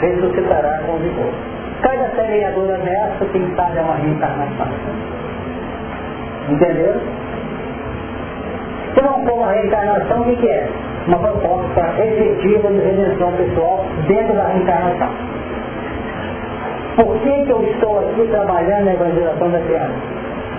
[0.00, 1.53] ressuscitará com vigor.
[1.84, 4.66] Cada semeadora dessa, quem sabe, é uma reencarnação.
[6.48, 6.94] Entendeu?
[8.94, 10.66] Se não for uma reencarnação, o que é?
[11.08, 15.10] Uma proposta efetiva de redenção pessoal dentro da reencarnação.
[16.96, 19.92] Por que, que eu estou aqui trabalhando na evangelização da criança?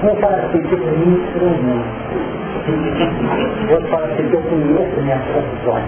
[0.04, 1.86] Um fala assim, tipo, instrumento.
[3.72, 5.86] Outro fala assim, eu conheço minhas profissões.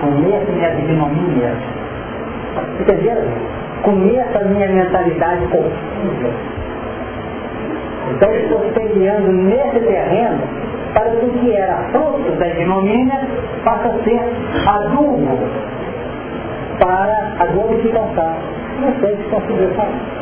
[0.00, 1.56] Conheço minhas ignomínias.
[2.80, 3.24] Entenderam?
[3.82, 6.30] Conheça a minha mentalidade confusa.
[8.10, 10.40] Então estou semeando nesse terreno
[10.94, 13.20] para que o que era fruto da ignomínia
[13.64, 14.20] passe a ser
[14.66, 15.38] adubo
[16.80, 18.34] para a glorificação.
[18.80, 20.20] Não sei se conseguiu falar.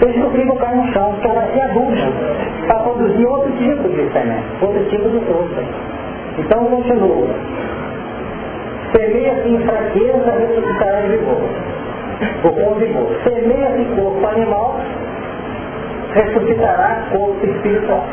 [0.00, 1.92] Eu descobri que o cai no chão, vai ser adubo
[2.66, 5.62] para produzir outro tipo de semente, outro tipo de fruta.
[6.38, 7.28] Então continua.
[8.92, 11.42] Semeia-se em fraqueza, ressuscitará em vigor.
[12.44, 13.08] Ou com vigor.
[13.22, 14.80] Semeia-se em corpo animal,
[16.14, 18.04] ressuscitará corpo espiritual.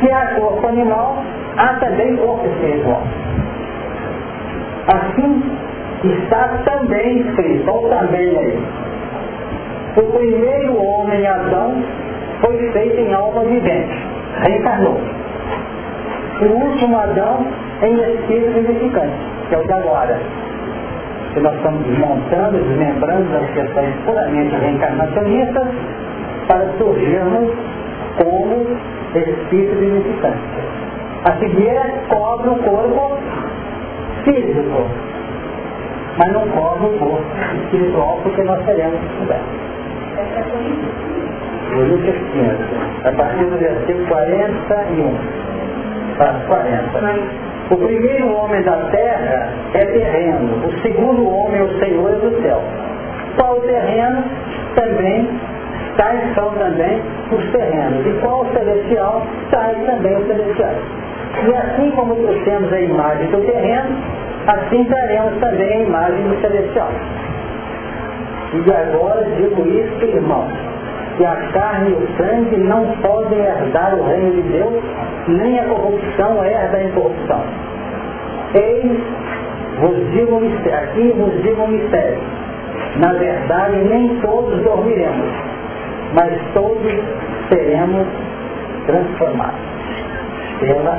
[0.00, 1.16] Se há corpo animal,
[1.56, 3.02] há também corpo espiritual.
[4.88, 5.42] Assim
[6.04, 8.58] está também escrito, ou também aí.
[9.96, 11.82] O primeiro homem, Adão,
[12.40, 14.06] foi feito em alma vivente,
[14.42, 15.00] reencarnou.
[16.40, 17.46] O último Adão
[17.82, 19.16] em espírito vivificante,
[19.48, 20.20] que é o de agora.
[21.34, 25.66] Que nós estamos desmontando, desmembrando as questões puramente reencarnacionistas
[26.46, 27.50] para surgirmos
[28.16, 28.66] como
[29.14, 30.38] espírito vivificante.
[31.24, 31.74] A seguir
[32.08, 33.18] cobre o corpo
[34.24, 34.86] físico,
[36.18, 37.24] mas não cobre o corpo
[37.64, 39.40] espiritual porque nós teremos estudar.
[41.74, 45.18] Lucas 15, a partir do versículo 41
[46.16, 47.53] para 40.
[47.70, 52.62] O primeiro homem da terra é terreno, o segundo homem é o Senhor do céu.
[53.36, 54.24] Qual o terreno
[54.74, 55.28] também
[55.96, 57.00] tais são também
[57.30, 58.06] os terrenos.
[58.06, 60.78] E qual o celestial, tais também os celestiais.
[61.46, 63.96] E assim como trouxemos a imagem do terreno,
[64.46, 66.90] assim traremos também a imagem do celestial.
[68.52, 70.52] E agora digo isso, irmãos,
[71.16, 74.82] que a carne e o sangue não podem herdar o reino de Deus,
[75.28, 77.42] nem a corrupção herda a incorrupção.
[78.54, 78.98] Eis,
[79.80, 82.18] vos digo mistério, aqui vos digo um mistério.
[82.96, 85.30] Na verdade, nem todos dormiremos,
[86.14, 86.92] mas todos
[87.48, 88.06] seremos
[88.86, 89.60] transformados
[90.60, 90.98] pela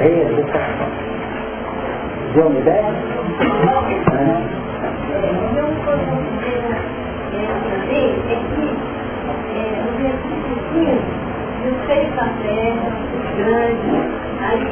[0.00, 0.88] reeducação.
[2.34, 2.94] Deu uma ideia?
[4.12, 4.58] É.
[11.68, 14.62] Os seis da terra, os grandes, aí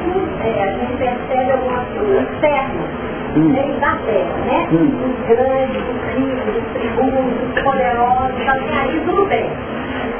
[0.44, 2.88] é, a gente percebe algumas coisas externas,
[3.36, 3.80] hum.
[3.80, 4.68] da terra, né?
[4.72, 4.92] Hum.
[5.04, 9.50] Os grandes, os ricos, os tribunos, os poderosos, até aí tudo bem,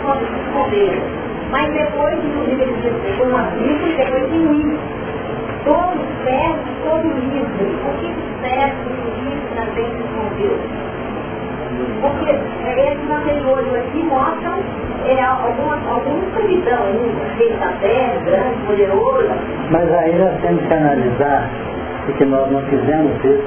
[0.05, 1.03] os poderes.
[1.51, 4.79] Mas depois, inclusive, eles recebem uma Bíblia depois tem um
[5.65, 7.65] Todo servo, todo livre.
[7.75, 10.61] O que serve o livro também com Deus?
[12.01, 14.55] Porque esses anteriores aqui mostram
[15.07, 19.29] é, alguma, alguma escravidão ainda, feita da terra, grande, poderoso.
[19.71, 21.51] Mas aí nós temos que analisar,
[22.07, 23.45] porque nós não fizemos isso.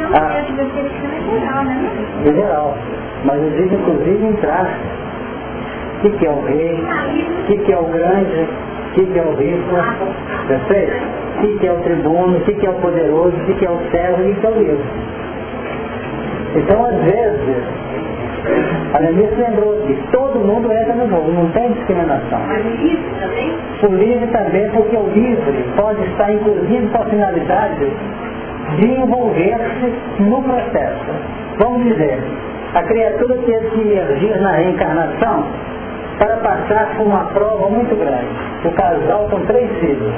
[0.00, 0.44] Não, ah, é
[1.40, 1.90] geral, né?
[2.24, 2.76] É geral.
[3.24, 4.78] Mas eu digo inclusive entrar.
[5.98, 6.82] O que, que é o rei?
[6.82, 8.48] O que, que é o grande?
[8.90, 9.76] O que, que é o rico?
[10.48, 10.92] Perfeito?
[11.36, 12.38] O que, que é o tribuno?
[12.38, 13.36] O que, que é o poderoso?
[13.36, 14.22] O que, que é o servo?
[14.22, 14.84] O que é o livre?
[16.54, 17.64] Então, às vezes,
[18.94, 22.40] a Lenir lembrou que todo mundo entra no jogo, não tem discriminação.
[22.46, 23.58] Mas o livre também?
[23.82, 27.92] O livre também, porque o livre pode estar, inclusive, com a finalidade
[28.78, 31.10] de envolver-se no processo.
[31.58, 32.18] Vamos dizer,
[32.74, 35.44] a criatura teve que emergir na reencarnação
[36.18, 38.26] para passar por uma prova muito grande.
[38.64, 40.12] O casal com três filhos.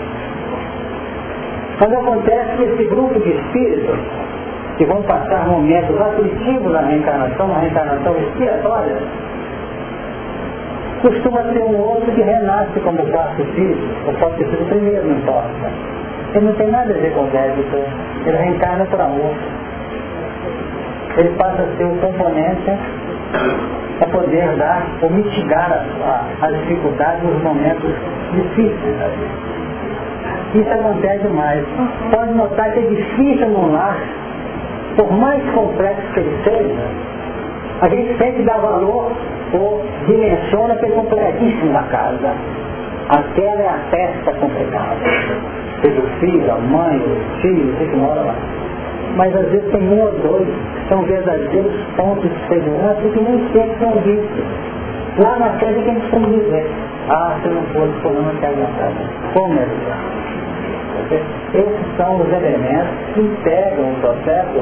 [1.79, 3.99] Quando acontece que esse grupo de espíritos
[4.83, 8.97] que vão passar momentos aflitivos na reencarnação, na reencarnação expiatória,
[11.01, 13.79] costuma ter um outro que renasce como quarto filho,
[14.09, 15.71] ou pode ser o primeiro, não importa.
[16.35, 17.77] Ele não tem nada a ver com débito,
[18.27, 19.35] ele reencarna por amor.
[21.17, 22.73] Ele passa a ser o componente
[24.01, 25.87] para poder dar ou mitigar
[26.41, 27.93] a, dificuldades nos momentos
[28.33, 29.53] difíceis da vida.
[30.55, 31.65] Isso acontece mais.
[32.11, 33.97] Pode notar que é difícil no lar
[34.97, 37.13] por mais complexo que ele seja,
[37.81, 39.13] a gente sempre dá valor
[39.55, 42.33] ou dimensiona pelo completíssimo da casa.
[43.09, 44.97] Aquela é a festa complicada.
[45.81, 48.35] Seja o filho, a mãe, o tio, o que mora lá.
[49.17, 53.39] Mas às vezes tem um ou dois que são verdadeiros pontos de segurança que nem
[53.53, 54.45] sempre são vistos.
[55.19, 56.71] Lá na é que a gente tem dizer,
[57.11, 58.93] ah, se não fosse fulano que aguentar.
[59.35, 59.65] Como é
[61.17, 61.42] isso?
[61.55, 64.61] Esses são os elementos que integram o processo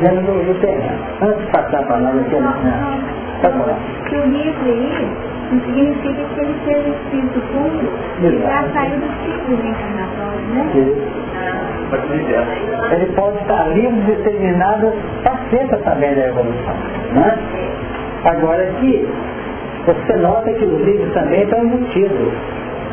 [0.00, 0.98] dentro do terreno.
[1.22, 3.00] Antes de passar para nós aqui, né?
[3.40, 3.76] Tá bom.
[4.08, 5.08] Que o livro aí
[5.50, 10.70] não significa que ele seja espírito puro e já saiu dos ciclos reencarnatórios, né?
[10.74, 11.22] Isso.
[12.92, 14.94] Ele pode estar livre de determinadas
[15.52, 16.74] está sabendo da evolução.
[17.12, 17.38] Né?
[18.24, 19.06] Agora aqui,
[19.84, 22.32] você nota que os livros também estão embutidos.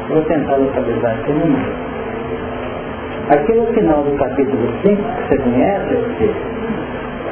[0.09, 1.88] Vou tentar localizar aqui no meio.
[3.29, 5.95] Aqui no final do capítulo 5, que você conhece,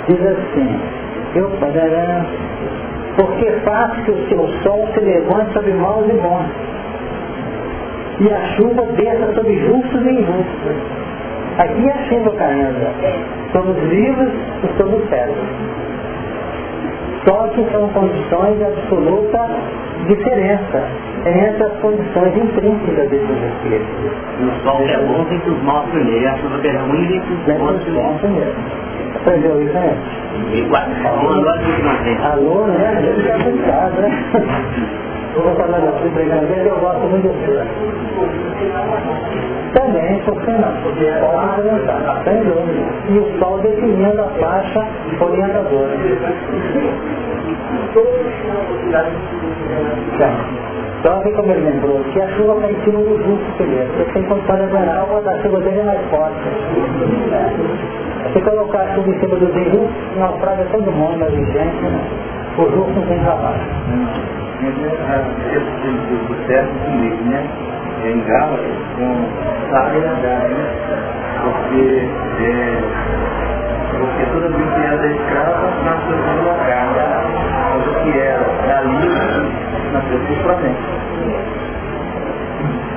[0.08, 0.80] diz assim,
[1.34, 2.24] eu pagará,
[3.16, 6.46] porque faz que o seu sol se levante sobre maus e bons,
[8.20, 10.76] e a chuva desça sobre justos e injustos.
[11.58, 14.30] Aqui é a chuva caindo, sobre os vivos
[14.64, 15.10] e sobre os.
[17.28, 19.50] Só que são condições de absoluta
[20.08, 20.84] diferença
[21.26, 23.88] entre as condições intrínsecas desses espíritos.
[24.40, 27.20] O sol é bom tem que os maus primeiro, e a chuva é ruim tem
[27.20, 28.56] que os bons primeiro.
[29.16, 29.98] Aprendeu isso, né?
[30.54, 30.84] Igual.
[32.32, 33.14] Alô, né?
[33.18, 34.10] Fica complicado, né?
[35.44, 37.62] Vou falar da sua brincadeira, eu gosto muito disso.
[39.74, 40.74] Também, por que não?
[40.82, 42.86] Pode orientar, sem dúvida.
[43.10, 44.88] E o sol definindo a faixa
[45.22, 45.98] orientadora.
[51.04, 53.88] Só que como ele lembrou, que a chuva cai em cima do justo primeiro.
[53.94, 56.40] Você tem condição de a da chuva dele é mais forte.
[58.34, 62.02] Se colocar a chuva em cima do injustos, naufraga todo mundo, a gente, né?
[62.58, 64.47] o justo não tem trabalho.
[64.58, 67.48] Esse certo comigo, né?
[68.06, 68.58] Em Gala,
[68.96, 69.28] com
[69.70, 70.66] sabe andar, né?
[71.44, 72.10] Porque,
[72.42, 72.82] é,
[74.00, 77.06] porque toda vez que era da escrava, nasceu do lugar, né?
[77.72, 79.52] Mas o que era da livre,
[79.94, 80.82] nasceu do Flamengo.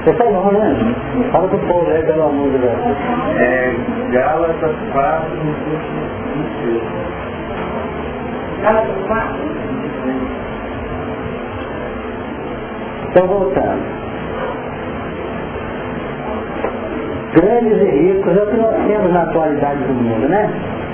[0.02, 0.94] Você tá bom, né?
[1.30, 2.72] Fala pro povo aí, pelo amor de Deus.
[3.36, 3.74] É,
[4.12, 6.82] Gálatas 4, 26.
[8.62, 9.50] Gálatas 4?
[13.10, 13.82] Então, voltando.
[17.34, 20.48] Grandes e ricos, é o que nós temos na atualidade do mundo, né?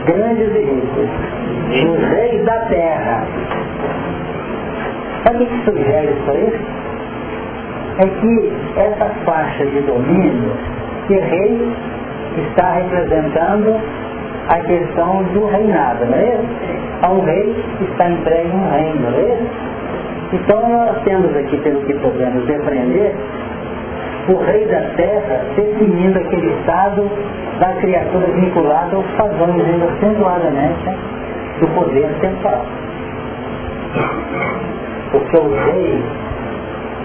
[0.06, 1.10] Grandes e ricos.
[1.90, 3.26] Os reis da terra.
[5.24, 6.60] Sabe o que sugere isso aí?
[7.98, 10.52] É que essa faixa de domínio,
[11.06, 11.72] que rei
[12.48, 13.78] está representando
[14.48, 16.46] a questão do reinado, não é isso?
[17.02, 19.75] Há um rei que está entregue um reino, não é isso?
[20.32, 23.14] Então nós temos aqui, pelo que podemos depreender,
[24.28, 27.08] o rei da terra definindo aquele estado
[27.60, 30.90] da criatura vinculada aos padrões ainda acentuadamente
[31.60, 32.66] do poder central.
[35.12, 36.04] Porque os reis,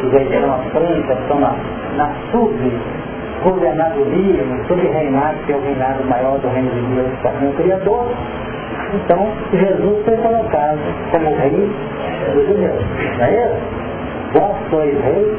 [0.03, 1.55] os reis são as francas, estão na,
[1.95, 2.09] na
[3.41, 7.53] sub-governadoria, no sub-reinado, que é o reinado maior do reino de Deus, que é o
[7.53, 8.07] Criador.
[8.93, 10.79] Então, Jesus foi colocado
[11.11, 11.71] como rei
[12.33, 12.83] dos judeus,
[13.17, 13.81] não é isso?
[14.33, 15.37] Vós sois rei,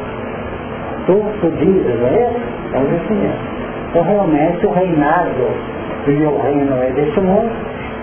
[1.06, 2.40] tu, tu dizes, não é isso?
[2.74, 3.52] É o mesmo.
[3.90, 5.72] Então, realmente, o reinado
[6.06, 7.50] do meu reino é deste mundo,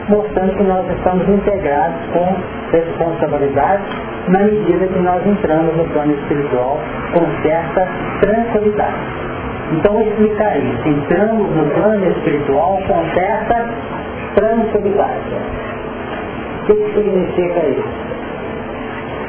[0.07, 2.35] mostrando que nós estamos integrados com
[2.71, 3.83] responsabilidade
[4.27, 6.79] na medida que nós entramos no plano espiritual
[7.13, 7.87] com certa
[8.21, 9.29] tranquilidade.
[9.71, 10.87] Então, explicar isso.
[10.87, 13.69] Entramos no plano espiritual com certa
[14.35, 15.35] tranquilidade.
[16.61, 18.09] O que significa isso?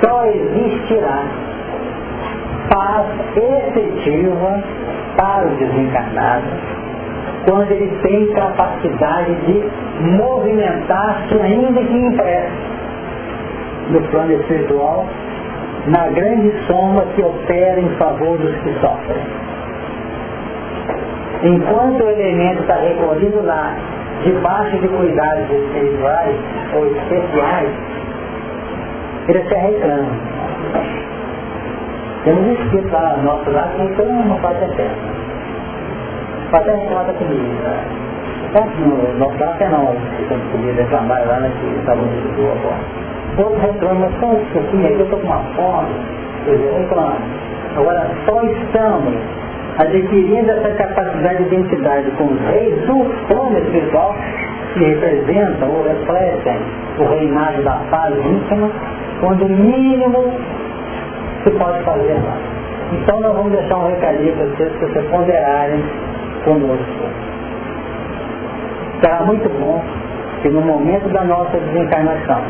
[0.03, 1.24] Só existirá
[2.70, 4.62] paz efetiva
[5.16, 6.70] para o desencarnado
[7.45, 9.64] quando ele tem capacidade de
[10.16, 12.70] movimentar-se ainda que impresso
[13.91, 15.06] no plano espiritual
[15.86, 19.23] na grande soma que opera em favor dos que sofrem.
[21.43, 23.74] Enquanto o elemento está recolhido lá
[24.24, 26.36] debaixo de cuidados espirituais
[26.74, 27.70] ou especiais,
[29.28, 30.11] ele se reclama.
[32.24, 34.97] Temos escrito lá no nosso lado que reclama faz eterno.
[36.52, 37.44] Até reclama comigo.
[38.52, 42.52] No nosso lado é não, que tem que reclamar lá naquele né, está muito boa
[42.52, 43.11] agora.
[43.39, 45.94] Outro reclama, só isso aqui, aqui eu estou com uma fome,
[46.44, 47.16] dizer, reclama.
[47.77, 49.15] Agora, só estamos
[49.78, 54.14] adquirindo essa capacidade de identidade com os reis do plano espiritual
[54.74, 56.59] que representam ou refletem
[56.98, 58.70] o reinado da paz íntima,
[59.20, 60.32] quando o mínimo
[61.42, 62.36] se pode fazer lá.
[62.92, 65.84] Então nós vamos deixar um recadinho para vocês, para vocês ponderarem
[66.44, 67.30] conosco.
[69.01, 69.82] Será muito bom
[70.42, 72.40] que no momento da nossa desencarnação,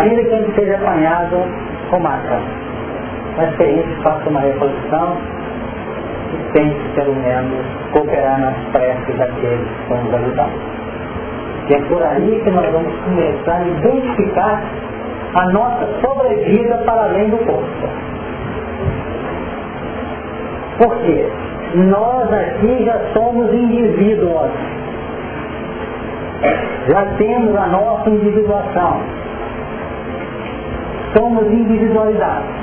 [0.00, 1.36] ainda que a gente seja apanhado
[1.90, 2.38] com mata,
[3.36, 5.16] mas que a gente faça uma reflexão
[6.32, 10.50] e tente, pelo menos, cooperar nas preces daqueles que vão nos ajudar.
[11.68, 14.62] E é por aí que nós vamos começar a identificar
[15.34, 17.88] a nossa sobrevida para além do corpo.
[20.78, 21.28] Por quê?
[21.74, 24.50] Nós aqui já somos indivíduos.
[26.88, 29.00] Já temos a nossa individuação.
[31.14, 32.59] Somos individualizados.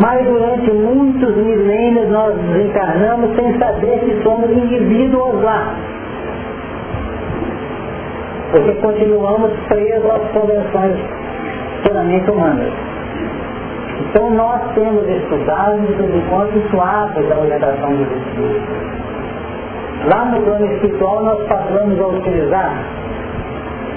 [0.00, 5.74] Mas durante muitos milênios nós desencarnamos sem saber que somos indivíduos lá.
[8.50, 10.96] Porque continuamos presos às convenções
[11.84, 12.72] puramente humanas.
[14.00, 15.78] Então nós temos estudado
[16.28, 18.94] quando isso abre da orientação dos espíritos.
[20.12, 22.84] Lá no plano espiritual nós passamos a utilizar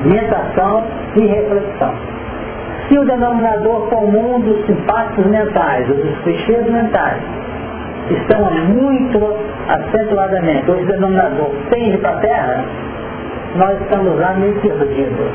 [0.05, 0.83] mentação
[1.15, 1.93] e reflexão.
[2.87, 7.21] Se o denominador comum dos impactos mentais, dos clichês mentais,
[8.09, 9.35] estão muito
[9.67, 12.65] acentuadamente, o denominador tende para a terra,
[13.55, 15.31] nós estamos lá meio perdidos.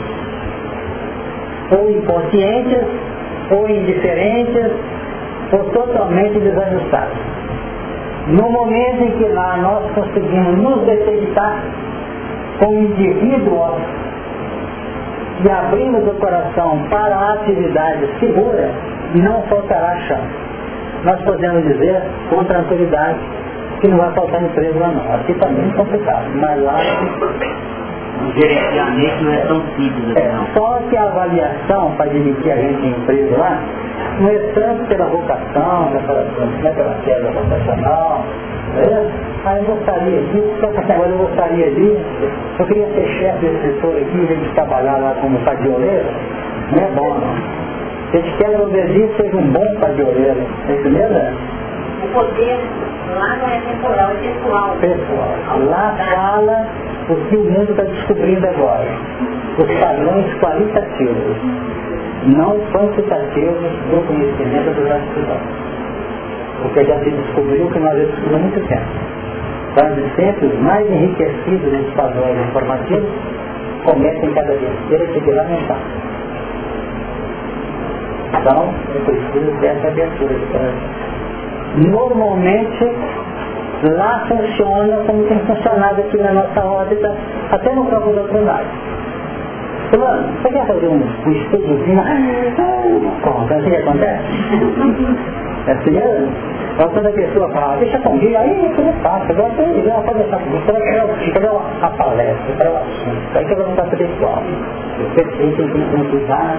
[1.73, 2.85] Ou inconscientes,
[3.51, 4.73] ou indiferentes,
[5.53, 7.19] ou totalmente desajustados.
[8.29, 11.63] No momento em que lá nós conseguimos nos detectar
[12.59, 13.77] como indivíduos
[15.45, 18.71] e abrimos o coração para a atividade segura,
[19.15, 20.21] não faltará chão.
[21.05, 22.01] Nós podemos dizer
[22.31, 23.19] com tranquilidade
[23.81, 25.15] que não vai faltar empresa lá não.
[25.15, 26.77] Aqui também é complicado, mas lá
[28.23, 30.47] o gerenciamento não é tão simples assim, não.
[30.55, 33.59] Só que a avaliação para admitir a gente em empresa lá
[34.21, 38.25] não é tanto pela vocação, pela, não é pela queda vocacional.
[38.77, 42.05] É, ah, eu gostaria disso, agora eu gostaria disso,
[42.61, 46.07] eu queria ser chefe desse setor aqui, em vez de trabalhar lá como padioleiro,
[46.71, 47.63] não é bom não.
[48.13, 51.19] Se a gente quer que o obediente seja um bom padioleiro, é isso mesmo?
[52.05, 52.61] O poder
[53.17, 54.77] lá não é temporal, é pessoal.
[54.81, 55.59] Pessoal.
[55.69, 56.67] Lá fala
[57.09, 58.89] o que o mundo está descobrindo agora.
[59.59, 61.37] Os padrões qualitativos,
[62.27, 65.73] não quantitativos do conhecimento dos atitudes.
[66.63, 69.22] Porque já se descobriu que nós descobrimos há muito tempo.
[69.73, 73.09] Os mais enriquecidos nesses padrões informativos
[73.87, 75.79] cometem cada besteira que de lamentar.
[78.39, 80.75] Então, eu preciso dessa abertura de coração.
[81.91, 82.93] Normalmente,
[83.83, 87.17] lá funciona como tem funcionado aqui na nossa órbita,
[87.51, 88.67] até no campo doutrinário.
[89.91, 92.01] Fulano, você quer fazer um, um estúdiozinho?
[92.01, 94.23] Ah, conta, o que acontece?
[95.67, 95.99] É assim,
[96.79, 100.39] Aí quando a pessoa fala, deixa comigo, aí tudo fácil, agora você já pode deixar
[100.39, 101.51] comigo, você vai querer
[101.83, 104.43] a palestra, para o assunto, aí que vai montar pessoal.
[105.15, 106.57] Você tem que cuidar,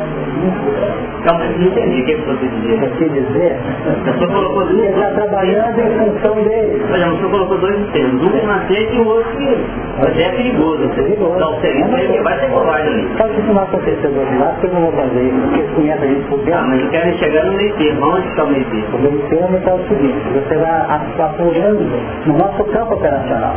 [1.26, 2.86] Não, mas não entendi o que você dizia.
[2.86, 3.58] Eu quis dizer,
[4.06, 4.80] Você colocou duas...
[4.80, 6.84] ele está trabalhando em função dele.
[6.88, 9.58] Por exemplo, você colocou dois termos, um macete e o outro que
[10.00, 10.90] mas é perigoso.
[10.90, 11.36] Perigoso.
[11.36, 13.08] Então, seria ele vai ser covarde ali.
[13.18, 15.42] Sabe que isso não vai acontecer do outro lado, porque eu não vou fazer isso,
[15.42, 16.68] porque eles conhecem a gente por Ah, dentro.
[16.68, 18.08] mas eu quero chegar no meio termo.
[18.08, 18.93] Onde está o meio termo?
[18.94, 20.72] O meio termo está o seguinte, você vai
[21.18, 23.56] apurando no nosso campo operacional.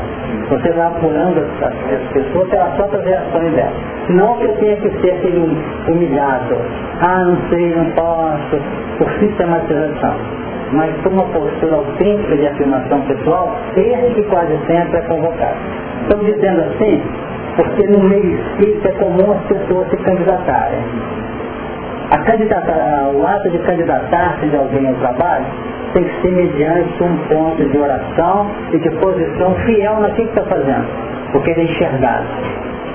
[0.48, 3.74] Você vai apurando as, as pessoas pelas próprias reações delas.
[4.08, 5.58] Não que eu tenha que ser aquele
[5.88, 6.56] humilhado.
[7.02, 8.62] Ah, não sei, não posso,
[8.96, 10.14] por sistematização.
[10.72, 15.56] Mas por uma postura autêntica de afirmação pessoal, esse que quase sempre é convocado.
[16.02, 17.02] Estou dizendo assim,
[17.56, 20.82] porque no meio espírita é comum as pessoas se candidatarem.
[22.10, 25.44] A candidata, o ato de candidatar-se de alguém ao trabalho
[25.92, 30.44] tem que ser mediante um ponto de oração e de posição fiel naquilo que está
[30.44, 30.86] fazendo,
[31.32, 32.26] porque ele é enxergado.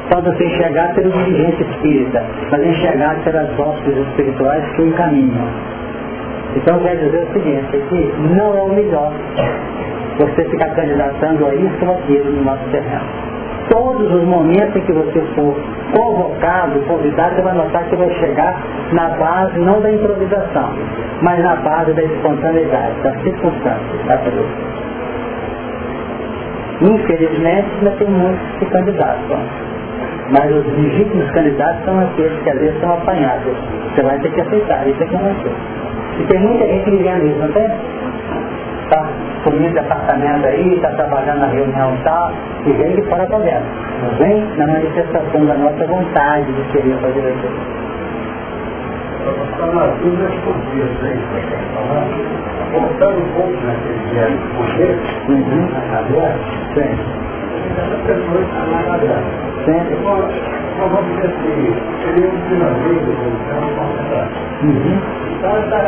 [0.09, 5.47] Pode ser enxergado pelo dirigente espírita, mas enxergado pelas vozes espirituais que o encaminham.
[6.55, 9.11] Então quer dizer o seguinte, que não é o melhor
[10.19, 13.31] você ficar candidatando a isso ou aquilo no nosso terreno
[13.72, 15.56] todos os momentos em que você for
[15.95, 18.61] convocado, convidado, você vai notar que vai chegar
[18.91, 20.69] na base não da improvisação,
[21.22, 24.45] mas na base da espontaneidade, da circunstância, da coisa.
[26.81, 29.39] Infelizmente, ainda tem muitos que candidatam.
[30.31, 33.53] Mas os legítimos candidatos são aqueles que às vezes são apanhados.
[33.93, 35.19] Você vai ter que aceitar, isso é que é
[36.19, 37.69] E tem muita gente ligando isso, não tem?
[38.91, 39.07] Tá
[39.45, 42.31] comigo de apartamento aí, está trabalhando na reunião e tal,
[42.65, 43.63] e vem de fora para dentro.
[44.03, 47.81] Não vem na manifestação da nossa vontade de querer fazer aquilo.
[52.73, 54.99] Voltando um pouco naquele dia de poder,
[55.30, 55.68] Uhum.
[55.72, 56.35] na cadeira,
[56.73, 56.84] está
[58.91, 59.23] cadeira.
[59.65, 60.60] Sim.
[60.77, 64.31] Nós vamos dizer assim, seria um finalmente, então, concentrado.
[64.64, 64.98] Uhum.
[65.38, 65.80] Então, essa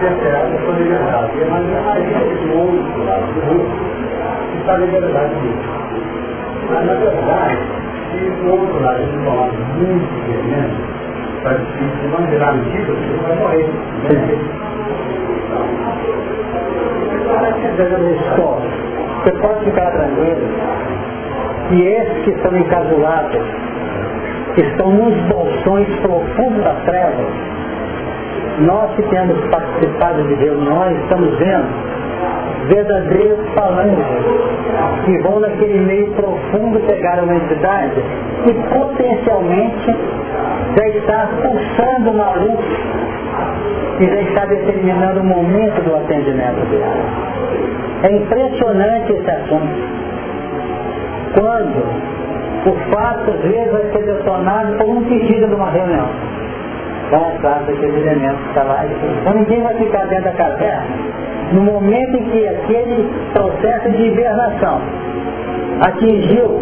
[0.00, 1.30] terceirada foi liberada.
[1.50, 3.66] Mas a gente do outro lado do mundo
[4.58, 5.68] está liberado disso.
[6.68, 7.58] Mas, na verdade,
[8.10, 9.48] se do outro lado gente falar
[9.78, 11.00] muito veemente,
[11.42, 13.68] para se manter antiga, você vai morrer.
[19.24, 20.48] Você pode ficar tranquilo
[21.68, 23.69] que esses que estão encasulados
[24.54, 27.26] que estão nos bolsões profundos das trevas,
[28.60, 31.90] nós que temos participado de reuniões, estamos vendo
[32.68, 34.06] verdadeiros falanges
[35.04, 38.02] que vão naquele meio profundo pegar uma entidade
[38.44, 39.96] que potencialmente
[40.76, 42.60] já está pulsando uma luz
[44.00, 47.30] e já está determinando o momento do atendimento dele.
[48.02, 50.00] É impressionante esse assunto.
[51.34, 51.84] Quando
[52.66, 56.08] o fato, às vezes, vai ser detonado por um pedido de uma reunião.
[57.06, 58.84] Então é claro que aquele elemento está lá.
[58.86, 61.20] Então ninguém vai ficar dentro da caverna
[61.52, 64.80] no momento em que aquele processo de hibernação
[65.80, 66.60] atingiu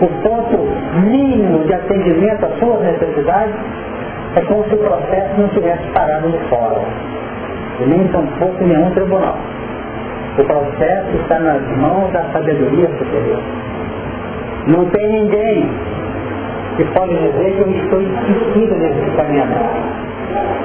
[0.00, 0.58] o ponto
[1.06, 3.54] mínimo de atendimento às suas necessidades,
[4.34, 6.82] é como se o processo não tivesse parado no fórum,
[7.80, 9.36] e nem tampouco nenhum tribunal.
[10.38, 13.42] O processo está nas mãos da sabedoria superior.
[14.66, 15.68] Não tem ninguém
[16.76, 19.70] que pode dizer que eu estou esquecido nesse caminhamento.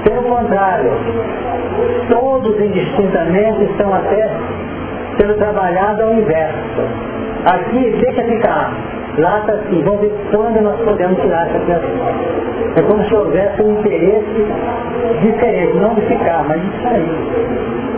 [0.04, 0.92] Pelo contrário,
[2.10, 4.30] todos indistintamente estão até
[5.20, 6.82] sendo trabalhados ao inverso.
[7.46, 8.72] Aqui deixa ficar,
[9.18, 12.14] está assim, vamos ver quando nós podemos tirar essa criatura.
[12.76, 14.46] É como se houvesse um interesse
[15.22, 17.98] diferente, não de ficar, mas de sair.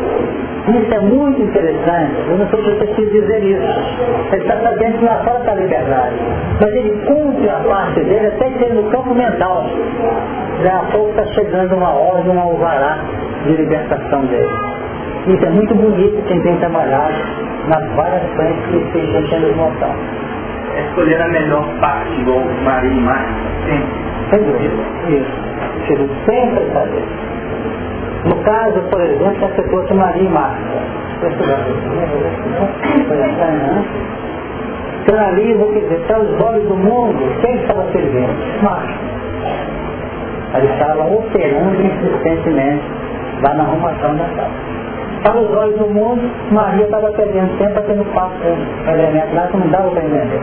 [0.70, 2.16] Isso é muito interessante.
[2.30, 4.32] Eu não sei se você quis dizer isso.
[4.32, 6.16] Ele está sabendo que lá fora está a liberdade.
[6.62, 9.66] Mas ele cumpre a parte dele até que no campo mental.
[10.64, 13.00] Já a pouco está chegando uma ordem, um alvará
[13.46, 14.50] de libertação dele.
[15.28, 17.16] Isso é muito bonito quem tem trabalhado
[17.68, 20.29] nas várias frentes que estão sendo montado.
[20.88, 23.34] Escolher a melhor parte, igual Maria e Marta,
[24.30, 24.72] sempre.
[25.08, 25.50] Isso.
[25.90, 27.04] Ele sempre saber.
[28.26, 30.60] No caso, por exemplo, se você fosse Maria e Marta.
[35.06, 38.62] Canaliza, quer dizer, para os olhos do mundo, quem estava servindo?
[38.62, 38.94] Marta.
[40.56, 42.84] Eles estavam operando insistentemente
[43.44, 44.79] lá na arrumação da casa.
[45.24, 46.22] Para os olhos do mundo,
[46.52, 50.42] Maria estava perdendo tempo tendo papo com o elemento lá que não dava para entender.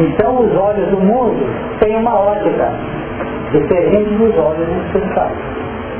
[0.00, 1.46] Então os olhos do mundo
[1.80, 2.72] têm uma ótica
[3.52, 5.30] diferente dos olhos do espiritual.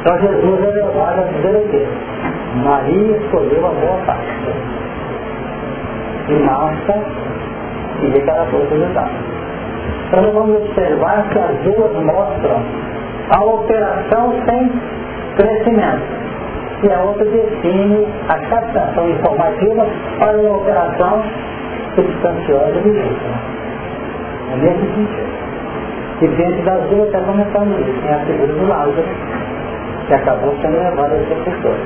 [0.00, 1.86] Então Jesus é levado a dizer o quê?
[2.64, 4.32] Maria escolheu a boa parte.
[6.28, 7.00] E Marta
[8.02, 9.10] e que ela foi ajudar.
[10.08, 12.62] Então nós vamos observar que as duas mostram
[13.36, 14.72] a operação sem
[15.36, 16.22] crescimento.
[16.82, 19.86] E a outra define a captação informativa
[20.18, 21.22] para uma operação
[21.94, 23.02] substanciosa de vida.
[24.52, 25.32] É nesse sentido.
[26.22, 29.04] E dentro das duas está começando isso, é a figura do Lázaro
[30.06, 31.76] que acabou sendo levado a essa pessoa.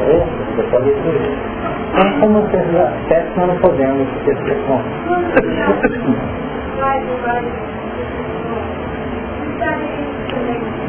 [0.00, 0.26] É,
[0.56, 1.36] você pode dizer.
[1.92, 4.56] Então, como vocês aspectos, nós não podemos esquecer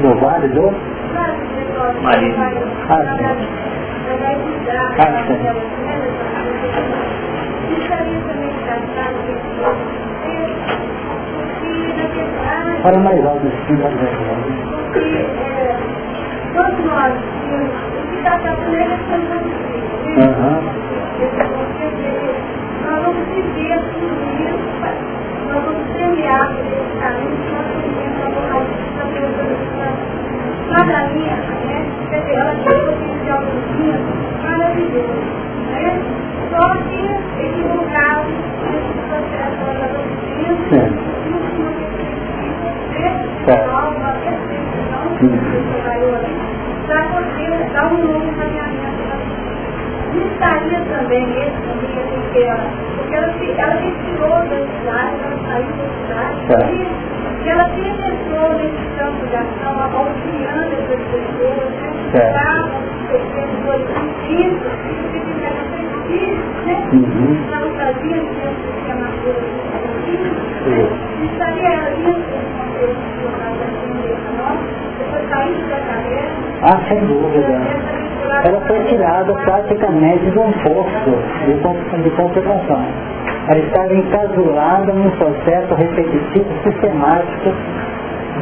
[0.01, 0.69] No vale do?
[2.19, 2.33] Sim.
[2.89, 3.01] Ah,
[5.27, 5.37] sim.
[12.81, 14.71] Fala mais alto, sim, mais alto
[16.53, 18.97] todos nós, o que está passando é de
[22.85, 24.67] Nós vamos viver tudo isso,
[25.47, 25.87] nós vamos
[26.49, 27.65] por esse caminho que nós
[27.97, 30.51] temos a vocação de Deus.
[30.71, 33.99] Mas a minha, né, quer dizer, ela tem um potencial divino
[34.41, 35.21] maravilhoso.
[35.69, 35.85] Né?
[36.49, 37.01] Só que
[37.43, 38.29] equivocado
[38.63, 40.55] nesse processo da doutrina,
[41.27, 43.03] no cima que precisa, né?
[43.67, 45.01] Nova, perfeição,
[46.87, 49.01] para poder dar um novo caminhamento
[50.13, 52.65] Não estaria também esse caminho porque ela,
[52.95, 53.27] porque ela,
[53.57, 56.91] ela retirou da cidade, ela saiu da cidade,
[57.43, 60.30] e ela penetrou nesse campo de ação, que que a
[76.63, 77.61] ah, sem dúvida.
[78.43, 81.11] Ela foi tirada praticamente de um posto
[81.45, 82.85] de, de conservação.
[83.47, 87.53] Ela estava encasulada num processo repetitivo, sistemático,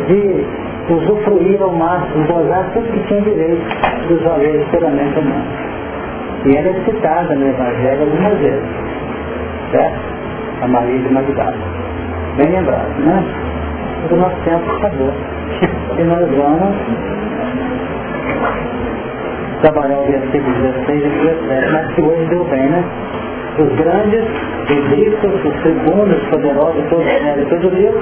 [0.07, 0.45] de
[0.93, 3.63] usufruir ao máximo, gozar tudo que tinha direito
[4.07, 5.69] dos valores puramente humanos.
[6.45, 8.69] E ela é citada no Evangelho algumas vezes.
[9.71, 9.99] Certo?
[10.61, 11.57] A Maria de Magdala.
[12.37, 13.23] Bem lembrado, né?
[14.11, 15.13] O nosso tempo acabou.
[15.97, 16.75] E nós vamos
[19.61, 22.83] trabalhar o versículo 16 e 17, mas que hoje deu bem, né?
[23.59, 24.23] Os grandes,
[24.69, 27.99] os ricos, os tribunos, os poderosos, todos os do livro,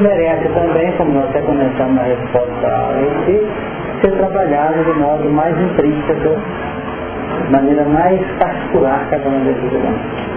[0.00, 3.46] merece também, como nós até comentamos na resposta a esse,
[4.00, 6.36] ser trabalhado de modo mais intrínseco,
[7.44, 10.32] de maneira mais particular cada um desses elementos.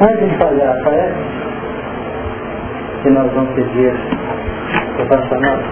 [0.00, 1.14] Antes de fazer a prece,
[3.02, 3.94] que nós vamos pedir
[5.00, 5.62] o pastor nosso,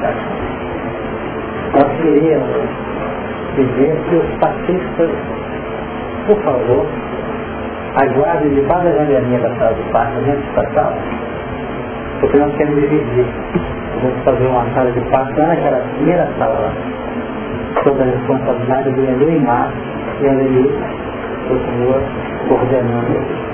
[1.74, 2.91] nós queríamos
[3.55, 5.11] pedir que os pacifistas,
[6.31, 6.86] por favor,
[7.97, 10.97] aguardem debaixo da janelinha da sala de paz, dentro da sala,
[12.20, 13.27] porque nós queremos dividir.
[14.01, 16.73] Vamos fazer uma sala de paz lá naquela primeira sala lá,
[17.82, 19.73] a responsabilidade do Eloimar
[20.20, 20.73] e a Leli,
[21.48, 22.01] continua
[22.48, 23.51] coordenando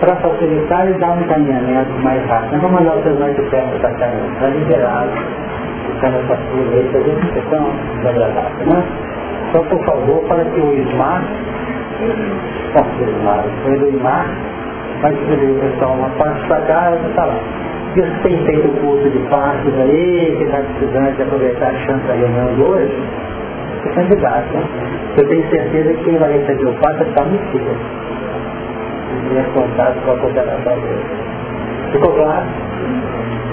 [0.00, 2.52] para facilitar e dar um encaminhamento mais rápido.
[2.52, 5.06] Nós vamos mandar vocês mais de perto da casa, para liberar,
[5.86, 8.84] ficando essa fila aí, fazer uma questão desagradável, né?
[9.50, 11.22] Então, por favor, para que o ISMAR,
[12.74, 14.26] bom, o ISMAR, o ISMAR,
[15.00, 17.38] vai distribuir o pessoal uma parte para casa, está lá.
[17.96, 21.78] E você tem feito o curso de passos aí, que está precisando de aproveitar a
[21.86, 23.02] chance da reunião de hoje,
[23.84, 24.64] é candidato, né?
[25.16, 27.76] Eu tenho certeza que quem vai receber o passo está muito frio
[29.30, 31.04] e é contato com a cooperação dele.
[31.92, 32.46] Ficou claro?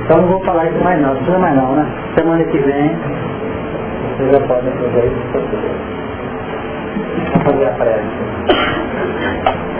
[0.03, 1.85] Então não vou falar isso mais não, não precisa mais não, né?
[2.18, 2.91] Semana que vem
[4.18, 6.11] vocês já podem fazer isso.
[6.97, 9.70] Vamos fazer a prece.